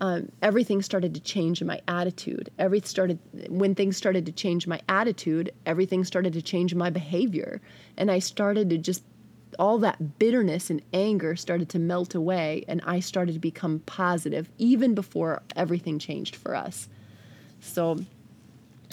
Um, 0.00 0.30
everything 0.42 0.82
started 0.82 1.14
to 1.14 1.20
change 1.20 1.60
in 1.60 1.66
my 1.66 1.80
attitude. 1.88 2.50
Every 2.58 2.80
started 2.80 3.18
when 3.48 3.74
things 3.74 3.96
started 3.96 4.26
to 4.26 4.32
change 4.32 4.66
my 4.66 4.80
attitude, 4.88 5.52
everything 5.64 6.04
started 6.04 6.34
to 6.34 6.42
change 6.42 6.74
my 6.74 6.90
behavior, 6.90 7.62
and 7.96 8.10
I 8.10 8.18
started 8.18 8.68
to 8.70 8.78
just 8.78 9.02
all 9.58 9.78
that 9.78 10.18
bitterness 10.18 10.68
and 10.68 10.82
anger 10.92 11.34
started 11.34 11.70
to 11.70 11.78
melt 11.78 12.14
away, 12.14 12.64
and 12.68 12.82
I 12.84 13.00
started 13.00 13.32
to 13.32 13.38
become 13.38 13.78
positive 13.86 14.50
even 14.58 14.94
before 14.94 15.42
everything 15.54 15.98
changed 15.98 16.36
for 16.36 16.54
us. 16.54 16.88
So 17.60 17.98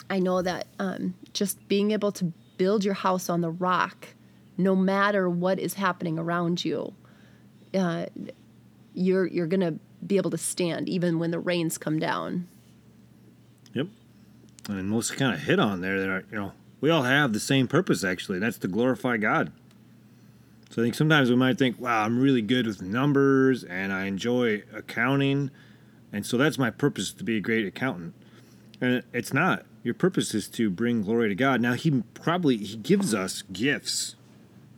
I 0.09 0.19
know 0.19 0.41
that 0.41 0.67
um, 0.79 1.15
just 1.33 1.67
being 1.67 1.91
able 1.91 2.13
to 2.13 2.31
build 2.57 2.85
your 2.85 2.93
house 2.93 3.29
on 3.29 3.41
the 3.41 3.49
rock 3.51 4.07
no 4.57 4.75
matter 4.75 5.29
what 5.29 5.59
is 5.59 5.73
happening 5.73 6.19
around 6.19 6.63
you, 6.63 6.93
uh, 7.73 8.05
you're 8.93 9.25
you're 9.25 9.47
gonna 9.47 9.75
be 10.05 10.17
able 10.17 10.31
to 10.31 10.37
stand 10.37 10.89
even 10.89 11.19
when 11.19 11.31
the 11.31 11.39
rains 11.39 11.77
come 11.77 11.99
down. 11.99 12.47
Yep. 13.73 13.87
And 14.69 14.89
most 14.89 15.15
kind 15.17 15.33
of 15.33 15.41
hit 15.41 15.59
on 15.59 15.81
there 15.81 15.99
that 15.99 16.09
are, 16.09 16.25
you 16.31 16.37
know, 16.37 16.51
we 16.81 16.89
all 16.89 17.03
have 17.03 17.33
the 17.33 17.39
same 17.39 17.67
purpose 17.67 18.03
actually, 18.03 18.39
that's 18.39 18.57
to 18.59 18.67
glorify 18.67 19.17
God. 19.17 19.51
So 20.69 20.81
I 20.81 20.85
think 20.85 20.95
sometimes 20.95 21.29
we 21.29 21.35
might 21.35 21.57
think, 21.57 21.79
wow, 21.79 22.03
I'm 22.03 22.19
really 22.19 22.41
good 22.41 22.65
with 22.65 22.81
numbers 22.81 23.63
and 23.63 23.93
I 23.93 24.05
enjoy 24.05 24.63
accounting. 24.73 25.51
And 26.11 26.25
so 26.25 26.35
that's 26.35 26.57
my 26.57 26.71
purpose 26.71 27.13
to 27.13 27.23
be 27.23 27.37
a 27.37 27.39
great 27.39 27.67
accountant. 27.67 28.15
And 28.81 29.03
it's 29.13 29.33
not. 29.33 29.65
Your 29.83 29.93
purpose 29.93 30.33
is 30.33 30.47
to 30.49 30.69
bring 30.69 31.03
glory 31.03 31.29
to 31.29 31.35
God. 31.35 31.61
Now 31.61 31.73
he 31.73 32.03
probably 32.13 32.57
he 32.57 32.77
gives 32.77 33.13
us 33.13 33.43
gifts 33.51 34.15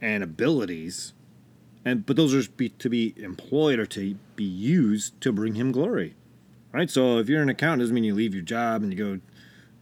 and 0.01 0.23
abilities 0.23 1.13
and 1.85 2.05
but 2.05 2.15
those 2.17 2.33
are 2.33 2.49
be, 2.51 2.69
to 2.69 2.89
be 2.89 3.13
employed 3.17 3.79
or 3.79 3.85
to 3.85 4.15
be 4.35 4.43
used 4.43 5.21
to 5.21 5.31
bring 5.31 5.55
him 5.55 5.71
glory. 5.71 6.15
Right? 6.73 6.89
So 6.89 7.19
if 7.19 7.29
you're 7.29 7.41
an 7.41 7.47
accountant 7.47 7.83
doesn't 7.83 7.95
mean 7.95 8.03
you 8.03 8.13
leave 8.13 8.33
your 8.33 8.43
job 8.43 8.83
and 8.83 8.91
you 8.91 8.97
go 8.97 9.21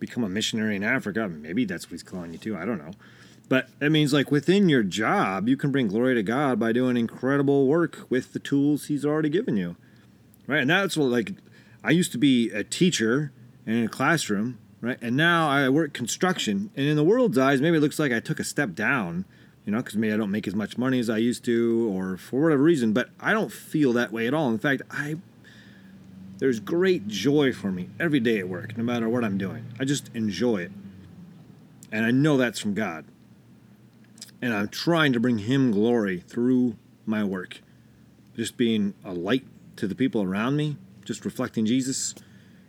become 0.05 0.23
a 0.23 0.29
missionary 0.29 0.75
in 0.75 0.83
Africa. 0.83 1.29
Maybe 1.29 1.63
that's 1.63 1.85
what 1.85 1.91
he's 1.91 2.03
calling 2.03 2.33
you 2.33 2.37
to. 2.39 2.57
I 2.57 2.65
don't 2.65 2.77
know. 2.77 2.91
But 3.47 3.69
it 3.79 3.89
means 3.89 4.13
like 4.13 4.31
within 4.31 4.67
your 4.67 4.83
job, 4.83 5.47
you 5.47 5.55
can 5.55 5.71
bring 5.71 5.87
glory 5.87 6.13
to 6.15 6.23
God 6.23 6.59
by 6.59 6.71
doing 6.71 6.97
incredible 6.97 7.67
work 7.67 8.05
with 8.09 8.33
the 8.33 8.39
tools 8.39 8.87
He's 8.87 9.05
already 9.05 9.29
given 9.29 9.57
you, 9.57 9.75
right? 10.47 10.61
And 10.61 10.69
that's 10.69 10.97
what 10.97 11.09
like 11.09 11.33
I 11.83 11.91
used 11.91 12.11
to 12.13 12.17
be 12.17 12.51
a 12.51 12.63
teacher 12.63 13.31
in 13.65 13.83
a 13.83 13.87
classroom, 13.87 14.59
right? 14.81 14.97
And 15.01 15.15
now 15.15 15.49
I 15.49 15.69
work 15.69 15.93
construction, 15.93 16.69
and 16.75 16.85
in 16.85 16.95
the 16.95 17.03
world's 17.03 17.37
eyes, 17.37 17.61
maybe 17.61 17.77
it 17.77 17.81
looks 17.81 17.99
like 17.99 18.11
I 18.11 18.19
took 18.19 18.39
a 18.39 18.43
step 18.43 18.73
down, 18.75 19.25
you 19.65 19.71
know, 19.71 19.77
because 19.77 19.95
maybe 19.95 20.13
I 20.13 20.17
don't 20.17 20.31
make 20.31 20.47
as 20.47 20.55
much 20.55 20.77
money 20.77 20.99
as 20.99 21.09
I 21.09 21.17
used 21.17 21.45
to, 21.45 21.91
or 21.93 22.17
for 22.17 22.43
whatever 22.43 22.63
reason. 22.63 22.93
But 22.93 23.09
I 23.19 23.33
don't 23.33 23.51
feel 23.51 23.93
that 23.93 24.11
way 24.11 24.27
at 24.27 24.33
all. 24.33 24.49
In 24.49 24.59
fact, 24.59 24.81
I 24.89 25.15
there's 26.39 26.59
great 26.59 27.07
joy 27.07 27.53
for 27.53 27.71
me 27.71 27.89
every 27.99 28.19
day 28.19 28.39
at 28.39 28.49
work, 28.49 28.77
no 28.77 28.83
matter 28.83 29.07
what 29.07 29.23
I'm 29.23 29.37
doing. 29.37 29.65
I 29.79 29.85
just 29.85 30.09
enjoy 30.13 30.57
it, 30.57 30.71
and 31.91 32.05
I 32.05 32.11
know 32.11 32.37
that's 32.37 32.59
from 32.59 32.73
God 32.73 33.05
and 34.43 34.53
I'm 34.53 34.67
trying 34.67 35.13
to 35.13 35.21
bring 35.21 35.37
Him 35.37 35.71
glory 35.71 36.19
through 36.19 36.75
my 37.05 37.23
work. 37.23 37.61
Just 38.35 38.57
being 38.57 38.93
a 39.05 39.13
light 39.13 39.45
to 39.77 39.87
the 39.87 39.95
people 39.95 40.21
around 40.21 40.57
me, 40.57 40.75
just 41.05 41.23
reflecting 41.23 41.65
Jesus, 41.65 42.13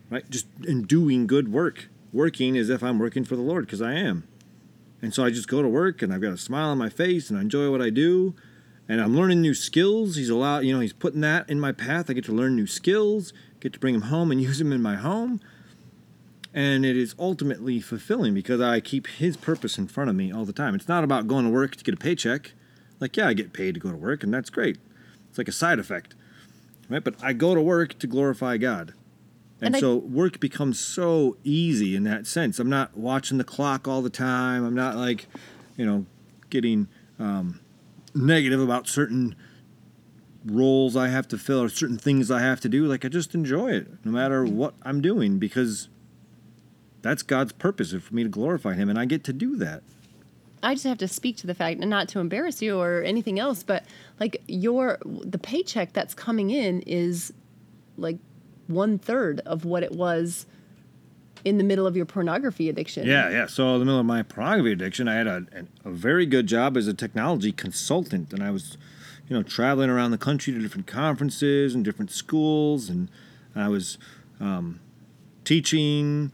right? 0.09 0.29
Just 0.31 0.47
in 0.65 0.83
doing 0.83 1.27
good 1.27 1.53
work. 1.53 1.89
Working 2.13 2.57
as 2.57 2.71
if 2.71 2.85
I'm 2.85 3.01
working 3.01 3.25
for 3.25 3.35
the 3.35 3.43
Lord, 3.43 3.67
because 3.67 3.83
I 3.83 3.95
am. 3.95 4.23
And 5.05 5.13
so 5.13 5.25
I 5.25 5.31
just 5.31 5.49
go 5.49 5.63
to 5.63 5.69
work 5.69 6.03
and 6.03 6.13
I've 6.13 6.21
got 6.21 6.33
a 6.33 6.39
smile 6.39 6.71
on 6.71 6.79
my 6.79 6.89
face 6.89 7.29
and 7.29 7.39
I 7.39 7.43
enjoy 7.43 7.71
what 7.71 7.83
I 7.83 7.91
do. 7.91 8.35
And 8.89 9.01
I'm 9.01 9.15
learning 9.15 9.41
new 9.41 9.55
skills. 9.55 10.17
He's 10.17 10.31
allowed, 10.31 10.65
you 10.65 10.75
know, 10.75 10.81
he's 10.81 10.93
putting 10.93 11.21
that 11.21 11.49
in 11.49 11.61
my 11.61 11.73
path. 11.73 12.11
I 12.11 12.15
get 12.15 12.25
to 12.25 12.33
learn 12.33 12.57
new 12.57 12.67
skills, 12.67 13.33
get 13.61 13.73
to 13.75 13.79
bring 13.79 13.95
them 13.95 14.09
home 14.09 14.31
and 14.31 14.41
use 14.49 14.59
them 14.59 14.73
in 14.73 14.83
my 14.83 14.97
home 14.97 15.41
and 16.55 16.87
it 16.87 16.97
is 16.97 17.17
ultimately 17.19 17.81
fulfilling 17.81 18.33
because 18.33 18.61
I 18.61 18.79
keep 18.79 19.09
his 19.09 19.37
purpose 19.37 19.77
in 19.77 19.89
front 19.89 20.09
of 20.09 20.15
me 20.15 20.33
all 20.33 20.45
the 20.45 20.53
time. 20.53 20.77
It's 20.77 20.87
not 20.87 21.03
about 21.03 21.27
going 21.27 21.45
to 21.45 21.51
work 21.51 21.75
to 21.75 21.85
get 21.85 21.95
a 21.95 21.99
paycheck. 21.99 22.53
Like, 23.01 23.17
yeah, 23.17 23.27
I 23.27 23.35
get 23.35 23.53
paid 23.53 23.75
to 23.75 23.81
go 23.81 23.91
to 23.91 23.97
work, 23.97 24.23
and 24.23 24.33
that's 24.33 24.51
great. 24.51 24.79
It's 25.29 25.37
like 25.37 25.49
a 25.49 25.53
side 25.53 25.81
effect, 25.81 26.15
right? 26.89 27.03
But 27.03 27.17
I 27.21 27.33
go 27.33 27.57
to 27.57 27.61
work 27.61 27.99
to 27.99 28.07
glorify 28.07 28.57
God. 28.57 28.95
And, 29.61 29.75
and 29.75 29.81
so 29.81 29.95
I, 29.95 29.99
work 29.99 30.41
becomes 30.41 30.79
so 30.79 31.37
easy 31.45 31.95
in 31.95 32.05
that 32.05 32.27
sense. 32.27 32.59
I'm 32.59 32.69
not 32.69 32.97
watching 32.97 33.39
the 33.39 33.45
clock 33.45 33.87
all 33.87 34.03
the 34.03 34.11
time. 34.11 34.65
I'm 34.65 34.75
not 34.75 34.97
like, 34.97 35.27
you 35.77 35.87
know, 35.87 36.07
getting 36.51 36.89
um, 37.19 37.61
negative 38.15 38.61
about 38.61 38.89
certain 38.89 39.35
roles 40.45 40.97
I 40.97 41.09
have 41.09 41.27
to 41.29 41.39
fill 41.39 41.63
or 41.63 41.69
certain 41.69 41.99
things 41.99 42.31
I 42.31 42.41
have 42.41 42.61
to 42.61 42.69
do. 42.69 42.87
Like 42.87 43.05
I 43.05 43.09
just 43.09 43.35
enjoy 43.35 43.73
it 43.73 43.89
no 44.05 44.13
matter 44.13 44.45
what 44.45 44.75
I'm 44.83 45.01
doing 45.01 45.39
because 45.39 45.89
that's 47.03 47.23
God's 47.23 47.53
purpose 47.53 47.93
for 47.93 48.15
me 48.15 48.23
to 48.23 48.31
glorify 48.31 48.75
Him, 48.75 48.89
and 48.89 48.99
I 48.99 49.05
get 49.05 49.25
to 49.25 49.33
do 49.33 49.57
that. 49.57 49.83
I 50.63 50.73
just 50.73 50.87
have 50.87 50.97
to 50.99 51.09
speak 51.09 51.37
to 51.39 51.47
the 51.47 51.55
fact, 51.55 51.81
and 51.81 51.91
not 51.91 52.09
to 52.09 52.19
embarrass 52.19 52.63
you 52.63 52.79
or 52.79 53.03
anything 53.03 53.39
else, 53.39 53.63
but 53.63 53.85
like 54.19 54.43
your 54.49 54.99
the 55.05 55.39
paycheck 55.39 55.93
that's 55.93 56.15
coming 56.15 56.51
in 56.51 56.81
is 56.83 57.33
like 57.99 58.17
one 58.67 58.99
third 58.99 59.41
of 59.41 59.65
what 59.65 59.83
it 59.83 59.93
was 59.93 60.47
in 61.45 61.59
the 61.59 61.65
middle 61.65 61.87
of 61.87 61.97
your 61.97 62.07
pornography 62.07 62.69
addiction. 62.69 63.07
Yeah, 63.07 63.31
yeah. 63.31 63.47
So 63.47 63.75
in 63.75 63.81
the 63.81 63.85
middle 63.85 64.01
of 64.01 64.07
my 64.07 64.23
pornography 64.23 64.73
addiction, 64.73 65.09
I 65.09 65.15
had 65.15 65.27
a, 65.27 65.47
a 65.85 65.91
very 65.91 66.27
good 66.27 66.47
job 66.47 66.77
as 66.77 66.87
a 66.87 66.95
technology 66.95 67.53
consultant, 67.53 68.33
and 68.33 68.43
I 68.43 68.51
was, 68.51 68.79
you 69.29 69.37
know, 69.37 69.43
traveling 69.43 69.91
around 69.91 70.11
the 70.11 70.19
country 70.19 70.53
to 70.53 70.59
different 70.59 70.87
conferences 70.87 71.75
and 71.75 71.85
different 71.85 72.11
schools, 72.11 72.89
and 72.89 73.11
I 73.55 73.69
was 73.69 73.99
um, 74.41 74.81
teaching 75.45 76.33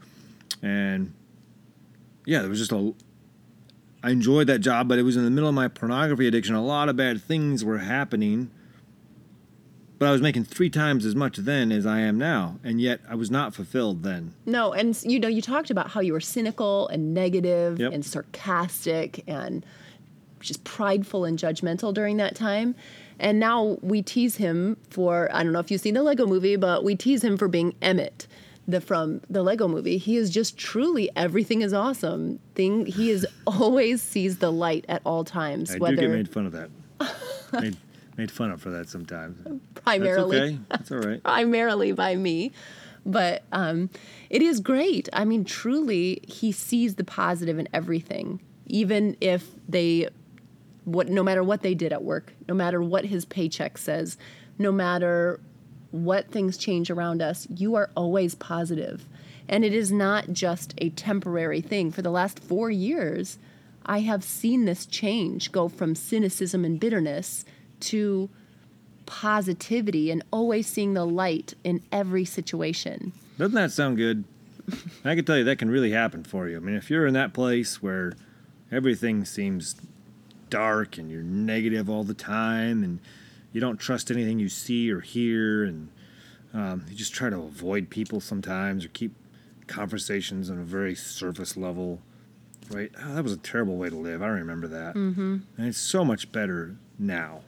and 0.61 1.13
yeah, 2.25 2.41
there 2.41 2.49
was 2.49 2.59
just 2.59 2.71
a. 2.71 2.93
I 4.03 4.09
enjoyed 4.09 4.47
that 4.47 4.59
job, 4.59 4.87
but 4.87 4.97
it 4.97 5.03
was 5.03 5.15
in 5.15 5.23
the 5.23 5.29
middle 5.29 5.49
of 5.49 5.55
my 5.55 5.67
pornography 5.67 6.27
addiction. 6.27 6.55
A 6.55 6.63
lot 6.63 6.89
of 6.89 6.95
bad 6.95 7.21
things 7.21 7.63
were 7.63 7.79
happening. 7.79 8.49
But 10.01 10.07
I 10.07 10.13
was 10.13 10.21
making 10.23 10.45
three 10.45 10.71
times 10.71 11.05
as 11.05 11.13
much 11.13 11.37
then 11.37 11.71
as 11.71 11.85
I 11.85 11.99
am 11.99 12.17
now, 12.17 12.57
and 12.63 12.81
yet 12.81 13.01
I 13.07 13.13
was 13.13 13.29
not 13.29 13.53
fulfilled 13.53 14.01
then. 14.01 14.33
No, 14.47 14.73
and 14.73 14.99
you 15.03 15.19
know, 15.19 15.27
you 15.27 15.43
talked 15.43 15.69
about 15.69 15.91
how 15.91 16.01
you 16.01 16.13
were 16.13 16.19
cynical 16.19 16.87
and 16.87 17.13
negative 17.13 17.79
yep. 17.79 17.93
and 17.93 18.03
sarcastic 18.03 19.23
and 19.27 19.63
just 20.39 20.63
prideful 20.63 21.23
and 21.23 21.37
judgmental 21.37 21.93
during 21.93 22.17
that 22.17 22.33
time. 22.33 22.73
And 23.19 23.39
now 23.39 23.77
we 23.83 24.01
tease 24.01 24.37
him 24.37 24.75
for 24.89 25.29
I 25.31 25.43
don't 25.43 25.53
know 25.53 25.59
if 25.59 25.69
you've 25.69 25.81
seen 25.81 25.93
the 25.93 26.01
Lego 26.01 26.25
movie, 26.25 26.55
but 26.55 26.83
we 26.83 26.95
tease 26.95 27.23
him 27.23 27.37
for 27.37 27.47
being 27.47 27.75
Emmet 27.79 28.25
the 28.67 28.81
from 28.81 29.21
the 29.29 29.43
Lego 29.43 29.67
movie. 29.67 29.99
He 29.99 30.17
is 30.17 30.31
just 30.31 30.57
truly 30.57 31.11
everything 31.15 31.61
is 31.61 31.73
awesome. 31.73 32.39
Thing 32.55 32.87
he 32.87 33.11
is 33.11 33.27
always 33.45 34.01
sees 34.01 34.39
the 34.39 34.51
light 34.51 34.83
at 34.89 35.03
all 35.05 35.23
times. 35.23 35.75
I 35.75 35.77
whether... 35.77 35.97
do 35.97 36.01
get 36.01 36.09
made 36.09 36.29
fun 36.29 36.47
of 36.47 36.53
that. 36.53 36.71
made, 37.61 37.77
made 38.17 38.31
fun 38.31 38.51
of 38.51 38.61
for 38.61 38.69
that 38.71 38.89
sometimes. 38.89 39.39
Primarily, 39.75 40.39
that's 40.39 40.51
okay. 40.51 40.59
That's 40.69 40.91
all 40.91 40.99
right. 40.99 41.23
primarily 41.23 41.91
by 41.91 42.15
me, 42.15 42.51
but 43.05 43.43
um, 43.51 43.89
it 44.29 44.41
is 44.41 44.59
great. 44.59 45.09
I 45.13 45.25
mean, 45.25 45.43
truly, 45.43 46.21
he 46.27 46.51
sees 46.51 46.95
the 46.95 47.03
positive 47.03 47.57
in 47.57 47.67
everything, 47.73 48.41
even 48.67 49.17
if 49.21 49.49
they, 49.67 50.09
what 50.85 51.09
no 51.09 51.23
matter 51.23 51.43
what 51.43 51.61
they 51.61 51.73
did 51.73 51.93
at 51.93 52.03
work, 52.03 52.33
no 52.47 52.53
matter 52.53 52.81
what 52.81 53.05
his 53.05 53.25
paycheck 53.25 53.77
says, 53.77 54.17
no 54.57 54.71
matter 54.71 55.39
what 55.91 56.29
things 56.29 56.57
change 56.57 56.89
around 56.89 57.21
us, 57.21 57.47
you 57.49 57.75
are 57.75 57.89
always 57.95 58.35
positive. 58.35 59.05
And 59.49 59.65
it 59.65 59.73
is 59.73 59.91
not 59.91 60.31
just 60.31 60.73
a 60.77 60.89
temporary 60.91 61.61
thing. 61.61 61.91
For 61.91 62.01
the 62.01 62.11
last 62.11 62.39
four 62.39 62.69
years, 62.69 63.37
I 63.85 63.99
have 63.99 64.23
seen 64.23 64.65
this 64.65 64.85
change 64.85 65.51
go 65.51 65.67
from 65.67 65.95
cynicism 65.95 66.63
and 66.63 66.79
bitterness 66.79 67.43
to 67.81 68.29
positivity 69.05 70.09
and 70.09 70.23
always 70.31 70.67
seeing 70.67 70.93
the 70.93 71.05
light 71.05 71.53
in 71.63 71.83
every 71.91 72.23
situation. 72.23 73.11
Doesn't 73.37 73.55
that 73.55 73.71
sound 73.71 73.97
good? 73.97 74.23
I 75.05 75.15
can 75.15 75.25
tell 75.25 75.37
you 75.37 75.43
that 75.43 75.57
can 75.57 75.69
really 75.69 75.91
happen 75.91 76.23
for 76.23 76.47
you. 76.47 76.57
I 76.57 76.59
mean, 76.59 76.75
if 76.75 76.89
you're 76.89 77.05
in 77.07 77.13
that 77.15 77.33
place 77.33 77.81
where 77.81 78.13
everything 78.71 79.25
seems 79.25 79.75
dark 80.49 80.97
and 80.97 81.11
you're 81.11 81.23
negative 81.23 81.89
all 81.89 82.03
the 82.03 82.13
time 82.13 82.83
and 82.83 82.99
you 83.51 83.59
don't 83.59 83.79
trust 83.79 84.11
anything 84.11 84.39
you 84.39 84.47
see 84.47 84.89
or 84.89 85.01
hear, 85.01 85.65
and 85.65 85.89
um, 86.53 86.85
you 86.89 86.95
just 86.95 87.13
try 87.13 87.29
to 87.29 87.37
avoid 87.37 87.89
people 87.89 88.21
sometimes 88.21 88.85
or 88.85 88.89
keep 88.89 89.13
conversations 89.67 90.49
on 90.49 90.57
a 90.57 90.63
very 90.63 90.95
surface 90.95 91.57
level. 91.57 91.99
Right? 92.69 92.91
Oh, 93.03 93.15
that 93.15 93.23
was 93.23 93.33
a 93.33 93.37
terrible 93.37 93.75
way 93.75 93.89
to 93.89 93.95
live. 93.97 94.21
I 94.21 94.27
remember 94.27 94.67
that. 94.67 94.95
Mm-hmm. 94.95 95.37
And 95.57 95.67
it's 95.67 95.77
so 95.77 96.05
much 96.05 96.31
better 96.31 96.77
now 96.97 97.41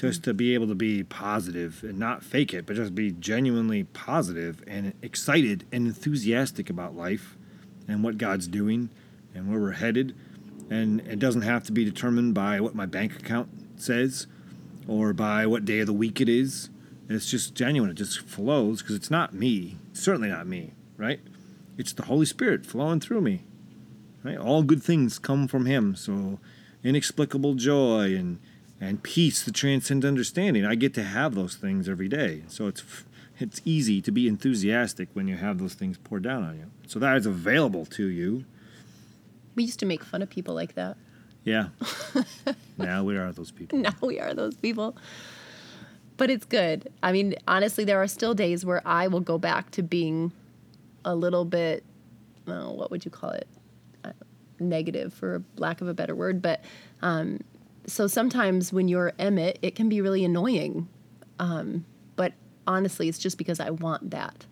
just 0.00 0.24
to 0.24 0.32
be 0.32 0.54
able 0.54 0.66
to 0.66 0.74
be 0.74 1.04
positive 1.04 1.84
and 1.84 1.98
not 1.98 2.22
fake 2.22 2.54
it, 2.54 2.64
but 2.64 2.74
just 2.74 2.94
be 2.94 3.10
genuinely 3.10 3.84
positive 3.84 4.64
and 4.66 4.94
excited 5.02 5.64
and 5.70 5.86
enthusiastic 5.86 6.70
about 6.70 6.96
life 6.96 7.36
and 7.86 8.02
what 8.02 8.16
God's 8.16 8.46
doing 8.46 8.88
and 9.34 9.50
where 9.50 9.60
we're 9.60 9.72
headed. 9.72 10.14
And 10.70 11.00
it 11.00 11.18
doesn't 11.18 11.42
have 11.42 11.64
to 11.64 11.72
be 11.72 11.84
determined 11.84 12.32
by 12.32 12.60
what 12.60 12.74
my 12.74 12.86
bank 12.86 13.16
account 13.16 13.50
says 13.76 14.26
or 14.88 15.12
by 15.12 15.44
what 15.44 15.66
day 15.66 15.80
of 15.80 15.86
the 15.86 15.92
week 15.92 16.20
it 16.20 16.28
is. 16.28 16.70
It's 17.08 17.30
just 17.30 17.54
genuine. 17.54 17.90
It 17.90 17.94
just 17.94 18.20
flows 18.20 18.80
because 18.80 18.96
it's 18.96 19.10
not 19.10 19.34
me. 19.34 19.76
It's 19.90 20.00
certainly 20.00 20.28
not 20.28 20.46
me, 20.46 20.72
right? 20.96 21.20
It's 21.76 21.92
the 21.92 22.04
Holy 22.04 22.26
Spirit 22.26 22.64
flowing 22.64 23.00
through 23.00 23.20
me. 23.20 23.42
Right? 24.22 24.38
All 24.38 24.62
good 24.62 24.82
things 24.82 25.18
come 25.18 25.46
from 25.46 25.66
Him. 25.66 25.94
So 25.94 26.38
inexplicable 26.82 27.54
joy 27.54 28.14
and 28.14 28.38
and 28.80 29.02
peace 29.02 29.42
that 29.44 29.54
transcends 29.54 30.06
understanding. 30.06 30.64
I 30.64 30.74
get 30.74 30.94
to 30.94 31.04
have 31.04 31.34
those 31.34 31.56
things 31.56 31.88
every 31.88 32.08
day. 32.08 32.42
So 32.48 32.66
it's 32.66 32.82
it's 33.38 33.60
easy 33.64 34.02
to 34.02 34.10
be 34.10 34.28
enthusiastic 34.28 35.08
when 35.14 35.26
you 35.26 35.36
have 35.36 35.58
those 35.58 35.74
things 35.74 35.96
poured 35.98 36.22
down 36.22 36.42
on 36.42 36.58
you. 36.58 36.70
So 36.86 36.98
that 36.98 37.16
is 37.16 37.26
available 37.26 37.86
to 37.86 38.06
you. 38.06 38.44
We 39.54 39.64
used 39.64 39.80
to 39.80 39.86
make 39.86 40.04
fun 40.04 40.20
of 40.22 40.28
people 40.28 40.54
like 40.54 40.74
that. 40.74 40.96
Yeah. 41.44 41.68
now 42.78 43.02
we 43.02 43.16
are 43.16 43.32
those 43.32 43.50
people. 43.50 43.78
now 43.78 43.94
we 44.02 44.20
are 44.20 44.34
those 44.34 44.56
people. 44.56 44.96
But 46.18 46.30
it's 46.30 46.44
good. 46.44 46.92
I 47.02 47.12
mean, 47.12 47.34
honestly, 47.48 47.84
there 47.84 48.00
are 48.02 48.06
still 48.06 48.34
days 48.34 48.66
where 48.66 48.86
I 48.86 49.08
will 49.08 49.20
go 49.20 49.38
back 49.38 49.70
to 49.72 49.82
being 49.82 50.32
a 51.02 51.14
little 51.14 51.46
bit, 51.46 51.82
what 52.44 52.90
would 52.90 53.06
you 53.06 53.10
call 53.10 53.30
it? 53.30 53.48
Uh, 54.04 54.12
negative, 54.58 55.14
for 55.14 55.42
lack 55.56 55.80
of 55.80 55.88
a 55.88 55.94
better 55.94 56.14
word. 56.14 56.42
But 56.42 56.62
um, 57.00 57.40
so 57.90 58.06
sometimes 58.06 58.72
when 58.72 58.88
you're 58.88 59.12
Emmet, 59.18 59.58
it 59.62 59.74
can 59.74 59.88
be 59.88 60.00
really 60.00 60.24
annoying. 60.24 60.88
Um, 61.38 61.84
but 62.16 62.32
honestly, 62.66 63.08
it's 63.08 63.18
just 63.18 63.38
because 63.38 63.60
I 63.60 63.70
want 63.70 64.10
that. 64.10 64.46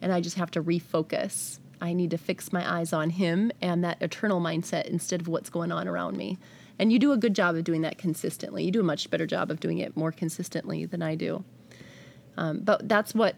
And 0.00 0.12
I 0.12 0.20
just 0.20 0.36
have 0.36 0.50
to 0.52 0.62
refocus. 0.62 1.58
I 1.80 1.92
need 1.92 2.10
to 2.10 2.18
fix 2.18 2.52
my 2.52 2.78
eyes 2.78 2.92
on 2.92 3.10
him 3.10 3.52
and 3.60 3.84
that 3.84 4.00
eternal 4.00 4.40
mindset 4.40 4.86
instead 4.86 5.20
of 5.20 5.28
what's 5.28 5.50
going 5.50 5.72
on 5.72 5.88
around 5.88 6.16
me. 6.16 6.38
And 6.78 6.92
you 6.92 6.98
do 6.98 7.12
a 7.12 7.16
good 7.16 7.34
job 7.34 7.56
of 7.56 7.64
doing 7.64 7.82
that 7.82 7.98
consistently. 7.98 8.64
You 8.64 8.70
do 8.70 8.80
a 8.80 8.84
much 8.84 9.10
better 9.10 9.26
job 9.26 9.50
of 9.50 9.60
doing 9.60 9.78
it 9.78 9.96
more 9.96 10.12
consistently 10.12 10.86
than 10.86 11.02
I 11.02 11.14
do. 11.14 11.44
Um, 12.36 12.60
but 12.60 12.88
that's 12.88 13.14
what 13.14 13.36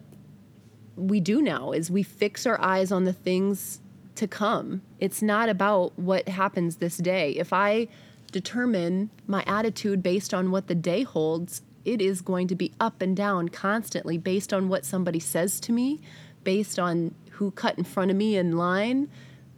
we 0.95 1.19
do 1.19 1.41
now 1.41 1.71
is 1.71 1.91
we 1.91 2.03
fix 2.03 2.45
our 2.45 2.59
eyes 2.61 2.91
on 2.91 3.03
the 3.03 3.13
things 3.13 3.81
to 4.15 4.27
come. 4.27 4.81
It's 4.99 5.21
not 5.21 5.49
about 5.49 5.97
what 5.97 6.27
happens 6.29 6.77
this 6.77 6.97
day. 6.97 7.31
If 7.31 7.51
I 7.51 7.87
determine 8.33 9.09
my 9.27 9.43
attitude 9.47 10.03
based 10.03 10.33
on 10.33 10.51
what 10.51 10.67
the 10.67 10.75
day 10.75 11.03
holds, 11.03 11.61
it 11.85 12.01
is 12.01 12.21
going 12.21 12.47
to 12.47 12.55
be 12.55 12.73
up 12.79 13.01
and 13.01 13.15
down 13.15 13.47
constantly 13.49 14.17
based 14.17 14.51
on 14.53 14.67
what 14.67 14.83
somebody 14.83 15.19
says 15.19 15.59
to 15.61 15.71
me, 15.71 16.01
based 16.43 16.79
on 16.79 17.13
who 17.31 17.51
cut 17.51 17.77
in 17.77 17.83
front 17.83 18.11
of 18.11 18.17
me 18.17 18.35
in 18.35 18.57
line, 18.57 19.09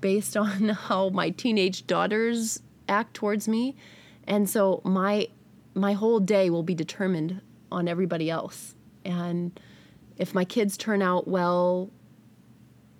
based 0.02 0.38
on 0.46 0.70
how 0.70 1.10
my 1.10 1.32
teenage 1.32 1.88
daughters 1.88 2.62
act 2.88 3.16
towards 3.16 3.48
me. 3.48 3.76
And 4.28 4.50
so 4.50 4.82
my 4.84 5.28
my 5.74 5.94
whole 5.94 6.20
day 6.22 6.50
will 6.50 6.64
be 6.64 6.76
determined 6.76 7.42
on 7.72 7.88
everybody 7.88 8.30
else. 8.30 8.76
And 9.04 9.60
if 10.18 10.34
my 10.34 10.46
kids 10.46 10.78
turn 10.78 11.02
out 11.02 11.28
well, 11.28 11.90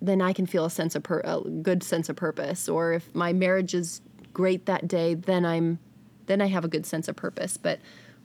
then 0.02 0.20
I 0.20 0.34
can 0.34 0.44
feel 0.44 0.66
a 0.66 0.70
sense 0.70 0.94
of 0.94 1.02
pur- 1.02 1.22
a 1.24 1.40
good 1.40 1.82
sense 1.82 2.10
of 2.10 2.16
purpose. 2.16 2.68
Or 2.68 2.92
if 2.92 3.14
my 3.14 3.32
marriage 3.32 3.72
is 3.72 4.02
great 4.36 4.66
that 4.66 4.86
day, 4.86 5.14
then 5.14 5.46
I'm 5.46 5.78
then 6.26 6.42
I 6.42 6.46
have 6.48 6.62
a 6.62 6.68
good 6.68 6.84
sense 6.84 7.08
of 7.08 7.16
purpose. 7.16 7.56
But 7.56 7.80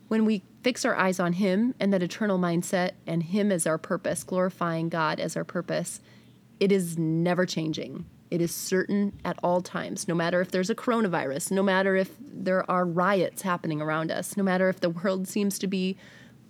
when 0.10 0.25
we 0.25 0.44
fix 0.62 0.84
our 0.84 0.94
eyes 0.94 1.22
on 1.22 1.32
Him 1.32 1.74
and 1.80 1.94
that 1.94 2.03
eternal 2.03 2.38
mindset 2.38 2.91
and 3.08 3.24
Him 3.24 3.50
as 3.50 3.65
our 3.65 3.77
purpose, 3.77 4.25
glorifying 4.25 4.89
God 4.89 5.22
as 5.22 5.38
our 5.38 5.46
purpose, 5.46 6.01
it 6.60 6.70
is 6.70 6.98
never 6.98 7.46
changing. 7.46 8.03
It 8.30 8.41
is 8.41 8.53
certain 8.53 9.13
at 9.24 9.39
all 9.41 9.62
times, 9.62 10.06
no 10.06 10.13
matter 10.13 10.41
if 10.41 10.51
there's 10.51 10.70
a 10.70 10.75
coronavirus, 10.75 11.51
no 11.51 11.63
matter 11.63 11.96
if 11.96 12.10
there 12.20 12.70
are 12.70 12.86
riots 12.86 13.44
happening 13.44 13.80
around 13.82 14.12
us, 14.12 14.36
no 14.36 14.44
matter 14.44 14.68
if 14.68 14.82
the 14.82 14.89
world 15.01 15.30
seems 15.30 15.58
to 15.60 15.68
be 15.68 15.96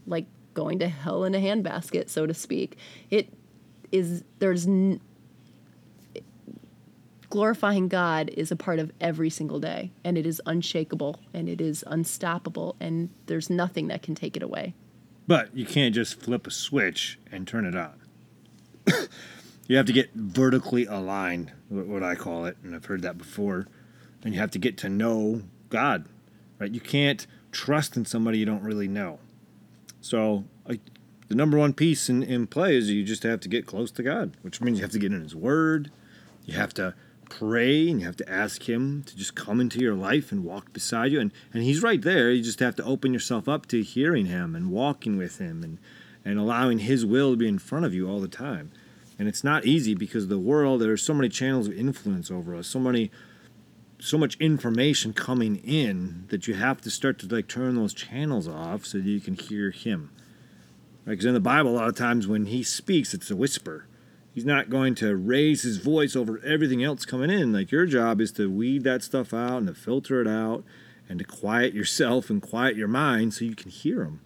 like 0.07 0.25
going 0.55 0.79
to 0.79 0.87
hell 0.87 1.23
in 1.23 1.35
a 1.35 1.39
handbasket, 1.39 2.09
so 2.09 2.25
to 2.25 2.33
speak. 2.33 2.77
It 3.11 3.31
is, 3.91 4.23
there's, 4.39 4.65
glorifying 7.31 7.87
God 7.87 8.29
is 8.29 8.51
a 8.51 8.55
part 8.55 8.77
of 8.77 8.91
every 9.01 9.31
single 9.31 9.59
day, 9.59 9.91
and 10.03 10.17
it 10.17 10.27
is 10.27 10.39
unshakable 10.45 11.19
and 11.33 11.49
it 11.49 11.59
is 11.59 11.83
unstoppable, 11.87 12.75
and 12.79 13.09
there's 13.25 13.49
nothing 13.49 13.87
that 13.87 14.03
can 14.03 14.13
take 14.13 14.37
it 14.37 14.43
away. 14.43 14.75
But 15.25 15.55
you 15.55 15.65
can't 15.65 15.95
just 15.95 16.21
flip 16.21 16.45
a 16.45 16.51
switch 16.51 17.17
and 17.31 17.47
turn 17.47 17.65
it 17.65 17.75
on. 17.75 17.93
you 19.67 19.77
have 19.77 19.85
to 19.87 19.93
get 19.93 20.13
vertically 20.13 20.85
aligned, 20.85 21.53
what 21.69 22.03
I 22.03 22.15
call 22.15 22.45
it, 22.45 22.57
and 22.63 22.75
I've 22.75 22.85
heard 22.85 23.01
that 23.01 23.17
before. 23.17 23.65
And 24.23 24.33
you 24.33 24.39
have 24.39 24.51
to 24.51 24.59
get 24.59 24.77
to 24.79 24.89
know 24.89 25.41
God, 25.69 26.05
right? 26.59 26.71
You 26.71 26.81
can't 26.81 27.25
trust 27.51 27.97
in 27.97 28.05
somebody 28.05 28.37
you 28.37 28.45
don't 28.45 28.61
really 28.61 28.87
know. 28.87 29.19
So, 30.01 30.43
like, 30.67 30.81
the 31.29 31.35
number 31.35 31.57
one 31.57 31.73
piece 31.73 32.09
in, 32.09 32.23
in 32.23 32.45
play 32.45 32.75
is 32.75 32.89
you 32.89 33.03
just 33.03 33.23
have 33.23 33.39
to 33.39 33.49
get 33.49 33.65
close 33.65 33.89
to 33.91 34.03
God, 34.03 34.35
which 34.41 34.59
means 34.59 34.79
you 34.79 34.83
have 34.83 34.91
to 34.91 34.99
get 34.99 35.13
in 35.13 35.23
His 35.23 35.35
Word. 35.35 35.91
You 36.45 36.55
have 36.55 36.73
to 36.73 36.93
pray 37.39 37.89
and 37.89 38.01
you 38.01 38.05
have 38.05 38.17
to 38.17 38.29
ask 38.29 38.67
Him 38.67 39.03
to 39.03 39.15
just 39.15 39.35
come 39.35 39.61
into 39.61 39.79
your 39.79 39.95
life 39.95 40.31
and 40.31 40.43
walk 40.43 40.73
beside 40.73 41.11
you. 41.11 41.19
And, 41.19 41.31
and 41.53 41.63
He's 41.63 41.81
right 41.81 42.01
there. 42.01 42.31
You 42.31 42.43
just 42.43 42.59
have 42.59 42.75
to 42.75 42.83
open 42.83 43.13
yourself 43.13 43.47
up 43.47 43.65
to 43.67 43.81
hearing 43.81 44.25
Him 44.25 44.55
and 44.55 44.69
walking 44.69 45.17
with 45.17 45.39
Him 45.39 45.63
and, 45.63 45.77
and 46.25 46.37
allowing 46.37 46.79
His 46.79 47.05
will 47.05 47.31
to 47.31 47.37
be 47.37 47.47
in 47.47 47.59
front 47.59 47.85
of 47.85 47.93
you 47.93 48.09
all 48.09 48.19
the 48.19 48.27
time. 48.27 48.71
And 49.17 49.27
it's 49.27 49.43
not 49.43 49.65
easy 49.65 49.95
because 49.95 50.27
the 50.27 50.37
world, 50.37 50.81
there 50.81 50.91
are 50.91 50.97
so 50.97 51.13
many 51.13 51.29
channels 51.29 51.67
of 51.67 51.73
influence 51.77 52.29
over 52.29 52.55
us, 52.55 52.67
so 52.67 52.79
many 52.79 53.11
so 53.99 54.17
much 54.17 54.35
information 54.37 55.13
coming 55.13 55.57
in 55.57 56.25
that 56.29 56.47
you 56.47 56.55
have 56.55 56.81
to 56.81 56.89
start 56.89 57.19
to 57.19 57.27
like 57.27 57.47
turn 57.47 57.75
those 57.75 57.93
channels 57.93 58.47
off 58.47 58.83
so 58.83 58.97
that 58.97 59.05
you 59.05 59.21
can 59.21 59.35
hear 59.35 59.69
him. 59.69 60.09
Right? 61.05 61.13
Because 61.13 61.25
in 61.25 61.35
the 61.35 61.39
Bible, 61.39 61.71
a 61.71 61.77
lot 61.77 61.87
of 61.87 61.95
times 61.95 62.27
when 62.27 62.47
he 62.47 62.63
speaks, 62.63 63.13
it's 63.13 63.29
a 63.29 63.35
whisper. 63.35 63.85
He's 64.33 64.45
not 64.45 64.69
going 64.69 64.95
to 64.95 65.15
raise 65.15 65.63
his 65.63 65.77
voice 65.77 66.15
over 66.15 66.39
everything 66.45 66.83
else 66.83 67.05
coming 67.05 67.29
in. 67.29 67.51
Like 67.51 67.71
your 67.71 67.85
job 67.85 68.21
is 68.21 68.31
to 68.33 68.49
weed 68.49 68.83
that 68.85 69.03
stuff 69.03 69.33
out 69.33 69.57
and 69.57 69.67
to 69.67 69.73
filter 69.73 70.21
it 70.21 70.27
out 70.27 70.63
and 71.09 71.19
to 71.19 71.25
quiet 71.25 71.73
yourself 71.73 72.29
and 72.29 72.41
quiet 72.41 72.77
your 72.77 72.87
mind 72.87 73.33
so 73.33 73.43
you 73.43 73.55
can 73.55 73.69
hear 73.69 74.03
him. 74.03 74.21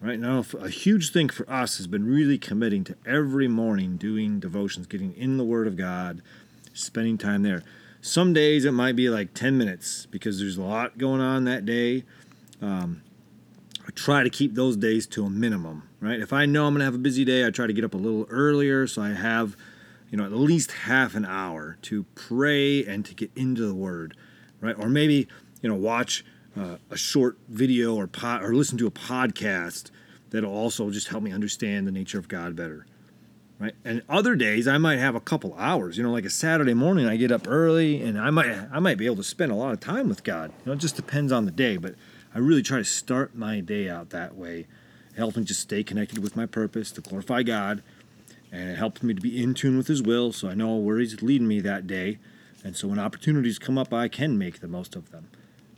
Right 0.00 0.20
now, 0.20 0.44
a 0.60 0.68
huge 0.68 1.10
thing 1.10 1.28
for 1.28 1.50
us 1.50 1.78
has 1.78 1.86
been 1.86 2.04
really 2.04 2.38
committing 2.38 2.84
to 2.84 2.96
every 3.06 3.48
morning 3.48 3.96
doing 3.96 4.38
devotions, 4.38 4.86
getting 4.86 5.16
in 5.16 5.38
the 5.38 5.44
Word 5.44 5.66
of 5.66 5.76
God, 5.76 6.20
spending 6.74 7.16
time 7.16 7.42
there. 7.42 7.62
Some 8.02 8.34
days 8.34 8.66
it 8.66 8.72
might 8.72 8.96
be 8.96 9.08
like 9.08 9.32
10 9.32 9.56
minutes 9.56 10.06
because 10.06 10.38
there's 10.38 10.58
a 10.58 10.62
lot 10.62 10.98
going 10.98 11.22
on 11.22 11.44
that 11.44 11.64
day. 11.64 12.04
Um, 12.60 13.02
I 13.86 13.90
try 13.90 14.22
to 14.22 14.30
keep 14.30 14.54
those 14.54 14.76
days 14.76 15.06
to 15.08 15.26
a 15.26 15.30
minimum, 15.30 15.88
right? 16.00 16.18
If 16.18 16.32
I 16.32 16.46
know 16.46 16.66
I'm 16.66 16.74
to 16.76 16.84
have 16.84 16.94
a 16.94 16.98
busy 16.98 17.24
day, 17.24 17.46
I 17.46 17.50
try 17.50 17.66
to 17.66 17.72
get 17.72 17.84
up 17.84 17.94
a 17.94 17.98
little 17.98 18.26
earlier 18.30 18.86
so 18.86 19.02
I 19.02 19.10
have, 19.10 19.56
you 20.10 20.16
know, 20.16 20.24
at 20.24 20.32
least 20.32 20.72
half 20.72 21.14
an 21.14 21.24
hour 21.24 21.76
to 21.82 22.04
pray 22.14 22.84
and 22.84 23.04
to 23.04 23.14
get 23.14 23.30
into 23.36 23.66
the 23.66 23.74
Word, 23.74 24.16
right? 24.60 24.76
Or 24.78 24.88
maybe, 24.88 25.28
you 25.60 25.68
know, 25.68 25.74
watch 25.74 26.24
uh, 26.56 26.76
a 26.90 26.96
short 26.96 27.36
video 27.48 27.94
or 27.94 28.06
pod, 28.06 28.42
or 28.42 28.54
listen 28.54 28.78
to 28.78 28.86
a 28.86 28.90
podcast 28.90 29.90
that'll 30.30 30.54
also 30.54 30.90
just 30.90 31.08
help 31.08 31.22
me 31.22 31.32
understand 31.32 31.86
the 31.86 31.92
nature 31.92 32.18
of 32.18 32.28
God 32.28 32.56
better 32.56 32.86
right? 33.58 33.74
And 33.84 34.02
other 34.08 34.34
days 34.34 34.66
I 34.66 34.78
might 34.78 34.98
have 34.98 35.14
a 35.14 35.20
couple 35.20 35.54
hours. 35.58 35.96
You 35.96 36.02
know, 36.02 36.10
like 36.10 36.24
a 36.24 36.30
Saturday 36.30 36.74
morning, 36.74 37.06
I 37.06 37.16
get 37.16 37.32
up 37.32 37.46
early, 37.48 38.02
and 38.02 38.18
I 38.18 38.30
might 38.30 38.50
I 38.72 38.78
might 38.78 38.98
be 38.98 39.06
able 39.06 39.16
to 39.16 39.24
spend 39.24 39.52
a 39.52 39.54
lot 39.54 39.72
of 39.72 39.80
time 39.80 40.08
with 40.08 40.24
God. 40.24 40.50
You 40.60 40.66
know, 40.66 40.72
it 40.72 40.78
just 40.78 40.96
depends 40.96 41.32
on 41.32 41.44
the 41.44 41.50
day, 41.50 41.76
but 41.76 41.94
I 42.34 42.38
really 42.38 42.62
try 42.62 42.78
to 42.78 42.84
start 42.84 43.34
my 43.34 43.60
day 43.60 43.88
out 43.88 44.10
that 44.10 44.34
way. 44.34 44.66
It 45.12 45.16
helps 45.16 45.36
me 45.36 45.44
just 45.44 45.60
stay 45.60 45.84
connected 45.84 46.18
with 46.18 46.36
my 46.36 46.46
purpose 46.46 46.90
to 46.92 47.00
glorify 47.00 47.42
God, 47.44 47.82
and 48.50 48.70
it 48.70 48.76
helps 48.76 49.02
me 49.02 49.14
to 49.14 49.20
be 49.20 49.40
in 49.42 49.54
tune 49.54 49.76
with 49.76 49.86
His 49.86 50.02
will, 50.02 50.32
so 50.32 50.48
I 50.48 50.54
know 50.54 50.74
where 50.76 50.98
He's 50.98 51.22
leading 51.22 51.46
me 51.46 51.60
that 51.60 51.86
day. 51.86 52.18
And 52.64 52.76
so 52.76 52.88
when 52.88 52.98
opportunities 52.98 53.58
come 53.58 53.78
up, 53.78 53.92
I 53.92 54.08
can 54.08 54.36
make 54.38 54.60
the 54.60 54.68
most 54.68 54.96
of 54.96 55.10
them. 55.10 55.28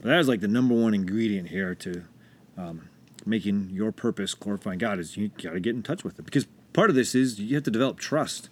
But 0.01 0.09
that 0.09 0.21
is 0.21 0.29
like 0.29 0.40
the 0.40 0.49
number 0.49 0.75
one 0.75 0.95
ingredient 0.95 1.49
here 1.49 1.75
to 1.75 2.05
um, 2.57 2.88
making 3.27 3.71
your 3.73 3.92
purpose 3.92 4.35
glorifying 4.35 4.79
God 4.79 4.99
is 4.99 5.16
you 5.16 5.29
got 5.29 5.53
to 5.53 5.61
get 5.61 5.75
in 5.75 5.83
touch 5.83 6.05
with 6.05 6.19
it 6.19 6.25
because 6.25 6.47
part 6.73 6.90
of 6.90 6.97
this 6.97 7.14
is 7.14 7.40
you 7.40 7.55
have 7.57 7.64
to 7.64 7.71
develop 7.71 7.99
trust. 7.99 8.49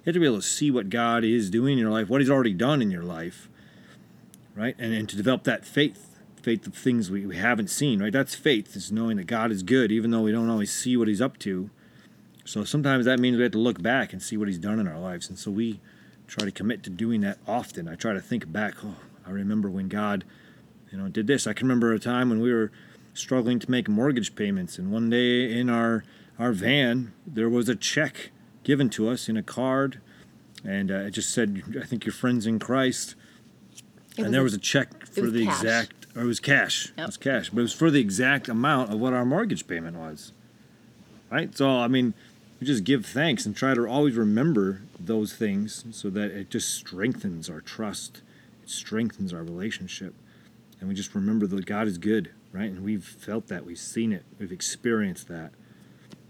You 0.00 0.06
have 0.06 0.14
to 0.14 0.20
be 0.20 0.26
able 0.26 0.36
to 0.36 0.42
see 0.42 0.70
what 0.70 0.90
God 0.90 1.24
is 1.24 1.48
doing 1.48 1.74
in 1.74 1.78
your 1.78 1.90
life, 1.90 2.08
what 2.08 2.20
He's 2.20 2.30
already 2.30 2.54
done 2.54 2.82
in 2.82 2.90
your 2.90 3.02
life, 3.02 3.48
right? 4.56 4.74
And, 4.78 4.92
and 4.92 5.08
to 5.08 5.16
develop 5.16 5.44
that 5.44 5.64
faith, 5.64 6.09
faith 6.42 6.66
of 6.66 6.74
things 6.74 7.10
we, 7.10 7.26
we 7.26 7.36
haven't 7.36 7.70
seen, 7.70 8.02
right? 8.02 8.12
That's 8.12 8.34
faith, 8.34 8.76
is 8.76 8.90
knowing 8.90 9.16
that 9.16 9.26
God 9.26 9.50
is 9.50 9.62
good, 9.62 9.92
even 9.92 10.10
though 10.10 10.22
we 10.22 10.32
don't 10.32 10.50
always 10.50 10.72
see 10.72 10.96
what 10.96 11.08
He's 11.08 11.20
up 11.20 11.38
to. 11.40 11.70
So 12.44 12.64
sometimes 12.64 13.04
that 13.04 13.20
means 13.20 13.36
we 13.36 13.42
have 13.42 13.52
to 13.52 13.58
look 13.58 13.82
back 13.82 14.12
and 14.12 14.22
see 14.22 14.36
what 14.36 14.48
He's 14.48 14.58
done 14.58 14.80
in 14.80 14.88
our 14.88 14.98
lives. 14.98 15.28
And 15.28 15.38
so 15.38 15.50
we 15.50 15.80
try 16.26 16.44
to 16.44 16.52
commit 16.52 16.82
to 16.84 16.90
doing 16.90 17.20
that 17.22 17.38
often. 17.46 17.88
I 17.88 17.94
try 17.94 18.12
to 18.12 18.20
think 18.20 18.50
back, 18.50 18.74
oh, 18.84 18.96
I 19.26 19.30
remember 19.30 19.68
when 19.68 19.88
God, 19.88 20.24
you 20.90 20.98
know, 20.98 21.08
did 21.08 21.26
this. 21.26 21.46
I 21.46 21.52
can 21.52 21.66
remember 21.66 21.92
a 21.92 21.98
time 21.98 22.30
when 22.30 22.40
we 22.40 22.52
were 22.52 22.72
struggling 23.14 23.58
to 23.58 23.70
make 23.70 23.88
mortgage 23.88 24.34
payments, 24.34 24.78
and 24.78 24.90
one 24.90 25.10
day 25.10 25.52
in 25.52 25.68
our 25.68 26.04
our 26.38 26.52
van, 26.52 27.12
there 27.26 27.50
was 27.50 27.68
a 27.68 27.76
check 27.76 28.30
given 28.64 28.88
to 28.90 29.08
us 29.08 29.28
in 29.28 29.36
a 29.36 29.42
card, 29.42 30.00
and 30.64 30.90
uh, 30.90 30.94
it 30.94 31.10
just 31.10 31.32
said, 31.32 31.62
"I 31.80 31.84
think 31.84 32.06
your 32.06 32.12
friends 32.12 32.46
in 32.46 32.58
Christ." 32.58 33.14
It 34.16 34.24
and 34.24 34.34
there 34.34 34.42
was 34.42 34.54
a 34.54 34.58
check 34.58 35.06
for 35.06 35.30
the 35.30 35.44
cash. 35.44 35.60
exact, 35.60 35.99
or 36.16 36.22
it 36.22 36.26
was 36.26 36.40
cash. 36.40 36.92
It 36.96 37.06
was 37.06 37.16
cash, 37.16 37.50
but 37.50 37.60
it 37.60 37.62
was 37.62 37.72
for 37.72 37.90
the 37.90 38.00
exact 38.00 38.48
amount 38.48 38.92
of 38.92 39.00
what 39.00 39.12
our 39.12 39.24
mortgage 39.24 39.66
payment 39.66 39.96
was. 39.96 40.32
Right. 41.30 41.56
So 41.56 41.68
I 41.68 41.88
mean, 41.88 42.14
we 42.60 42.66
just 42.66 42.84
give 42.84 43.06
thanks 43.06 43.46
and 43.46 43.56
try 43.56 43.74
to 43.74 43.86
always 43.86 44.16
remember 44.16 44.82
those 44.98 45.32
things, 45.32 45.84
so 45.92 46.10
that 46.10 46.30
it 46.30 46.50
just 46.50 46.74
strengthens 46.74 47.48
our 47.48 47.60
trust, 47.60 48.22
it 48.62 48.68
strengthens 48.68 49.32
our 49.32 49.42
relationship, 49.42 50.12
and 50.78 50.88
we 50.88 50.94
just 50.94 51.14
remember 51.14 51.46
that 51.46 51.64
God 51.64 51.86
is 51.86 51.96
good, 51.96 52.32
right? 52.52 52.70
And 52.70 52.84
we've 52.84 53.04
felt 53.04 53.48
that, 53.48 53.64
we've 53.64 53.78
seen 53.78 54.12
it, 54.12 54.24
we've 54.38 54.52
experienced 54.52 55.28
that. 55.28 55.52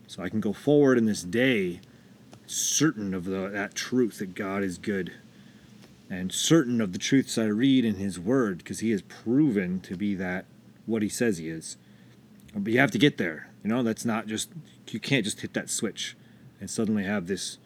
So 0.07 0.23
I 0.23 0.29
can 0.29 0.41
go 0.41 0.53
forward 0.53 0.99
in 0.99 1.07
this 1.07 1.23
day 1.23 1.81
certain 2.47 3.15
of 3.15 3.25
the, 3.25 3.49
that 3.49 3.75
truth 3.75 4.19
that 4.19 4.35
God 4.35 4.63
is 4.63 4.77
good. 4.79 5.13
And 6.11 6.33
certain 6.33 6.81
of 6.81 6.93
the 6.93 6.99
truths 6.99 7.39
I 7.39 7.45
read 7.45 7.85
in 7.85 7.95
His 7.95 8.19
Word 8.19 8.59
because 8.59 8.81
He 8.81 8.91
has 8.91 9.03
proven 9.03 9.81
to 9.83 9.97
be 9.97 10.15
that 10.17 10.45
what 10.85 11.03
He 11.03 11.09
says 11.09 11.39
He 11.39 11.49
is. 11.49 11.77
But 12.55 12.73
you 12.73 12.81
have 12.81 12.91
to 12.91 12.99
get 12.99 13.17
there. 13.17 13.49
You 13.63 13.71
know, 13.71 13.83
that's 13.83 14.05
not 14.05 14.27
just 14.27 14.51
you 14.89 14.99
can't 14.99 15.25
just 15.25 15.41
hit 15.41 15.55
that 15.55 15.71
switch 15.71 16.17
and 16.61 16.69
suddenly 16.69 17.05
have 17.05 17.27
this 17.29 17.59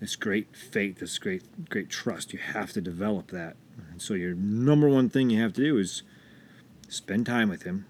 this 0.00 0.16
great 0.16 0.56
faith, 0.56 0.98
this 0.98 1.18
great 1.18 1.68
great 1.68 1.90
trust. 1.90 2.32
You 2.32 2.38
have 2.38 2.72
to 2.72 2.80
develop 2.80 3.28
that. 3.32 3.56
And 3.90 4.00
so 4.00 4.14
your 4.14 4.34
number 4.34 4.88
one 4.88 5.10
thing 5.10 5.28
you 5.30 5.40
have 5.42 5.52
to 5.54 5.62
do 5.62 5.76
is 5.76 6.02
spend 6.88 7.26
time 7.26 7.50
with 7.50 7.64
Him, 7.64 7.86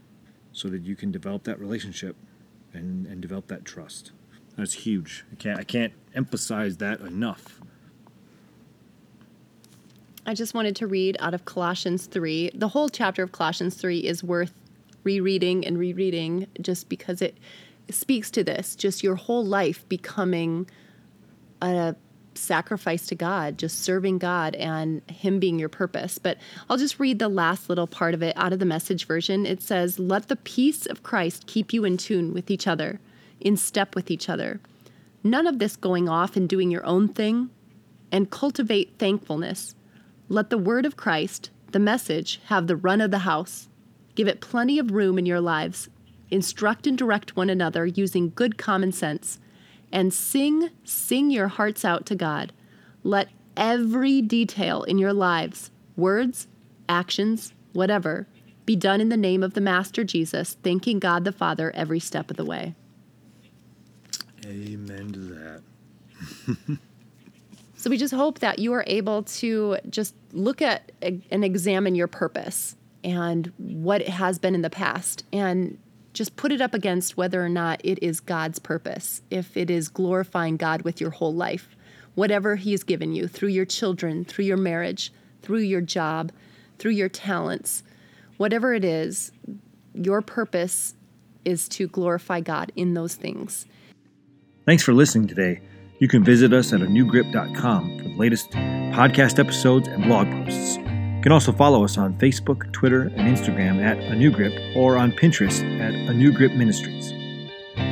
so 0.53 0.69
that 0.69 0.83
you 0.83 0.97
can 0.97 1.11
develop 1.11 1.45
that 1.45 1.61
relationship 1.61 2.17
and, 2.73 3.07
and 3.07 3.21
develop 3.21 3.47
that 3.49 3.65
trust. 3.65 4.13
That's 4.57 4.73
huge. 4.73 5.25
I 5.33 5.37
can't 5.37 5.59
I 5.59 5.65
can't 5.65 5.93
emphasize 6.15 6.79
that 6.79 7.01
enough. 7.01 7.61
I 10.31 10.35
just 10.35 10.55
wanted 10.55 10.77
to 10.77 10.87
read 10.87 11.17
out 11.19 11.35
of 11.35 11.45
Colossians 11.45 12.07
3. 12.07 12.53
The 12.55 12.69
whole 12.69 12.89
chapter 12.89 13.25
of 13.25 13.33
Colossians 13.33 13.75
3 13.75 13.99
is 13.99 14.23
worth 14.23 14.55
rereading 15.03 15.67
and 15.67 15.77
rereading 15.77 16.47
just 16.61 16.89
because 16.89 17.21
it 17.21 17.37
speaks 17.91 18.31
to 18.31 18.45
this, 18.45 18.77
just 18.77 19.03
your 19.03 19.17
whole 19.17 19.45
life 19.45 19.89
becoming 19.89 20.71
a 21.61 21.97
sacrifice 22.37 23.09
to 23.09 23.17
God, 23.17 23.59
just 23.59 23.83
serving 23.83 24.19
God 24.19 24.55
and 24.55 25.03
Him 25.11 25.41
being 25.41 25.59
your 25.59 25.69
purpose. 25.69 26.19
But 26.19 26.39
I'll 26.69 26.79
just 26.79 27.01
read 27.01 27.19
the 27.19 27.29
last 27.29 27.69
little 27.69 27.89
part 27.89 28.15
of 28.15 28.23
it 28.23 28.37
out 28.37 28.53
of 28.53 28.61
the 28.61 28.65
message 28.65 29.09
version. 29.09 29.45
It 29.45 29.61
says, 29.61 29.99
Let 29.99 30.29
the 30.29 30.37
peace 30.37 30.87
of 30.87 31.03
Christ 31.03 31.49
keep 31.49 31.73
you 31.73 31.85
in 31.85 31.97
tune 31.97 32.33
with 32.33 32.53
each 32.53 32.69
other, 32.69 33.01
in 33.41 33.57
step 33.57 33.97
with 33.97 34.13
each 34.13 34.29
other. 34.29 34.61
None 35.25 35.49
of 35.49 35.59
this 35.59 35.75
going 35.75 36.09
off 36.09 36.37
and 36.37 36.49
doing 36.49 36.71
your 36.71 36.87
own 36.87 37.09
thing, 37.09 37.51
and 38.13 38.31
cultivate 38.31 38.97
thankfulness. 38.97 39.75
Let 40.33 40.49
the 40.49 40.59
word 40.59 40.87
of 40.87 40.97
Christ, 40.97 41.51
the 41.73 41.81
message, 41.81 42.41
have 42.45 42.69
the 42.69 42.77
run 42.77 43.01
of 43.01 43.11
the 43.11 43.19
house. 43.19 43.69
Give 44.15 44.29
it 44.29 44.41
plenty 44.41 44.79
of 44.79 44.93
room 44.93 45.19
in 45.19 45.27
your 45.27 45.41
lives. 45.41 45.89
Instruct 46.31 46.87
and 46.87 46.97
direct 46.97 47.35
one 47.35 47.51
another 47.51 47.85
using 47.85 48.31
good 48.37 48.57
common 48.57 48.93
sense 48.93 49.41
and 49.91 50.15
sing, 50.15 50.71
sing 50.85 51.33
your 51.33 51.49
hearts 51.49 51.85
out 51.85 52.07
to 52.07 52.15
God. 52.15 52.53
Let 53.03 53.27
every 53.57 54.23
detail 54.23 54.85
in 54.85 54.99
your 54.99 55.13
lives, 55.13 55.73
words, 55.97 56.47
actions, 56.89 57.53
whatever, 57.73 58.29
be 58.67 58.77
done 58.77 59.01
in 59.01 59.09
the 59.09 59.17
name 59.17 59.43
of 59.43 59.55
the 59.55 59.61
Master 59.61 60.05
Jesus, 60.05 60.57
thanking 60.63 61.01
God 61.01 61.25
the 61.25 61.33
Father 61.33 61.73
every 61.75 61.99
step 61.99 62.31
of 62.31 62.37
the 62.37 62.45
way. 62.45 62.77
Amen 64.47 65.11
to 65.13 65.19
that. 65.19 66.79
so 67.81 67.89
we 67.89 67.97
just 67.97 68.13
hope 68.13 68.41
that 68.41 68.59
you 68.59 68.75
are 68.75 68.85
able 68.87 69.23
to 69.23 69.79
just 69.89 70.15
look 70.33 70.61
at 70.61 70.93
and 71.01 71.43
examine 71.43 71.95
your 71.95 72.09
purpose 72.09 72.77
and 73.03 73.51
what 73.57 74.03
it 74.03 74.11
has 74.11 74.39
been 74.39 74.55
in 74.55 74.61
the 74.61 74.69
past 74.69 75.25
and 75.33 75.79
just 76.13 76.37
put 76.37 76.53
it 76.53 76.61
up 76.61 76.75
against 76.75 77.17
whether 77.17 77.43
or 77.43 77.49
not 77.49 77.81
it 77.83 77.99
is 78.03 78.21
God's 78.21 78.59
purpose, 78.59 79.23
if 79.31 79.57
it 79.57 79.71
is 79.71 79.89
glorifying 79.89 80.59
God 80.59 80.83
with 80.83 81.01
your 81.01 81.09
whole 81.09 81.33
life, 81.33 81.75
whatever 82.17 82.55
He 82.55 82.73
has 82.73 82.85
given 82.85 83.15
you 83.15 83.27
through 83.27 83.49
your 83.49 83.65
children, 83.65 84.27
through 84.27 84.45
your 84.45 84.59
marriage, 84.59 85.11
through 85.41 85.61
your 85.61 85.81
job, 85.81 86.33
through 86.79 86.91
your 86.91 87.09
talents, 87.09 87.83
whatever 88.37 88.75
it 88.75 88.85
is, 88.85 89.33
your 89.95 90.21
purpose 90.21 90.95
is 91.47 91.67
to 91.71 91.89
glorify 91.89 92.41
God 92.41 92.73
in 92.77 92.93
those 92.93 93.15
things. 93.15 93.65
Thanks 94.67 94.83
for 94.83 94.93
listening 94.93 95.29
today. 95.29 95.63
You 96.01 96.09
can 96.09 96.25
visit 96.25 96.55
us 96.55 96.73
at 96.73 96.81
anewgrip.com 96.81 97.99
for 97.99 98.05
the 98.05 98.17
latest 98.17 98.51
podcast 98.53 99.39
episodes 99.39 99.87
and 99.87 100.03
blog 100.03 100.31
posts. 100.31 100.79
You 100.79 101.21
can 101.23 101.31
also 101.31 101.53
follow 101.53 101.85
us 101.85 101.99
on 101.99 102.15
Facebook, 102.15 102.73
Twitter, 102.73 103.03
and 103.03 103.37
Instagram 103.37 103.85
at 103.85 103.99
A 103.99 104.17
New 104.17 104.31
Grip 104.31 104.55
or 104.75 104.97
on 104.97 105.13
Pinterest 105.13 105.63
at 105.79 105.93
A 105.93 106.15
Ministries. 106.57 107.13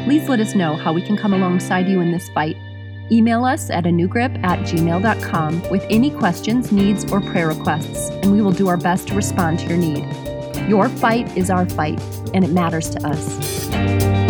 Please 0.05 0.27
let 0.27 0.41
us 0.41 0.55
know 0.55 0.75
how 0.75 0.95
we 0.95 1.03
can 1.03 1.19
come 1.19 1.35
alongside 1.35 1.87
you 1.87 2.01
in 2.01 2.11
this 2.11 2.31
fight. 2.31 2.57
Email 3.13 3.45
us 3.45 3.69
at 3.69 3.85
a 3.85 3.91
newgrip 3.91 4.43
at 4.43 4.61
gmail.com 4.61 5.69
with 5.69 5.85
any 5.91 6.11
questions, 6.11 6.73
needs, 6.73 7.11
or 7.13 7.21
prayer 7.21 7.49
requests, 7.49 8.09
and 8.09 8.33
we 8.33 8.41
will 8.41 8.53
do 8.53 8.69
our 8.69 8.79
best 8.79 9.09
to 9.09 9.15
respond 9.15 9.59
to 9.59 9.67
your 9.67 9.77
need. 9.77 10.07
Your 10.67 10.89
fight 10.89 11.37
is 11.37 11.51
our 11.51 11.69
fight, 11.69 12.01
and 12.33 12.43
it 12.43 12.53
matters 12.53 12.89
to 12.91 13.07
us. 13.07 14.28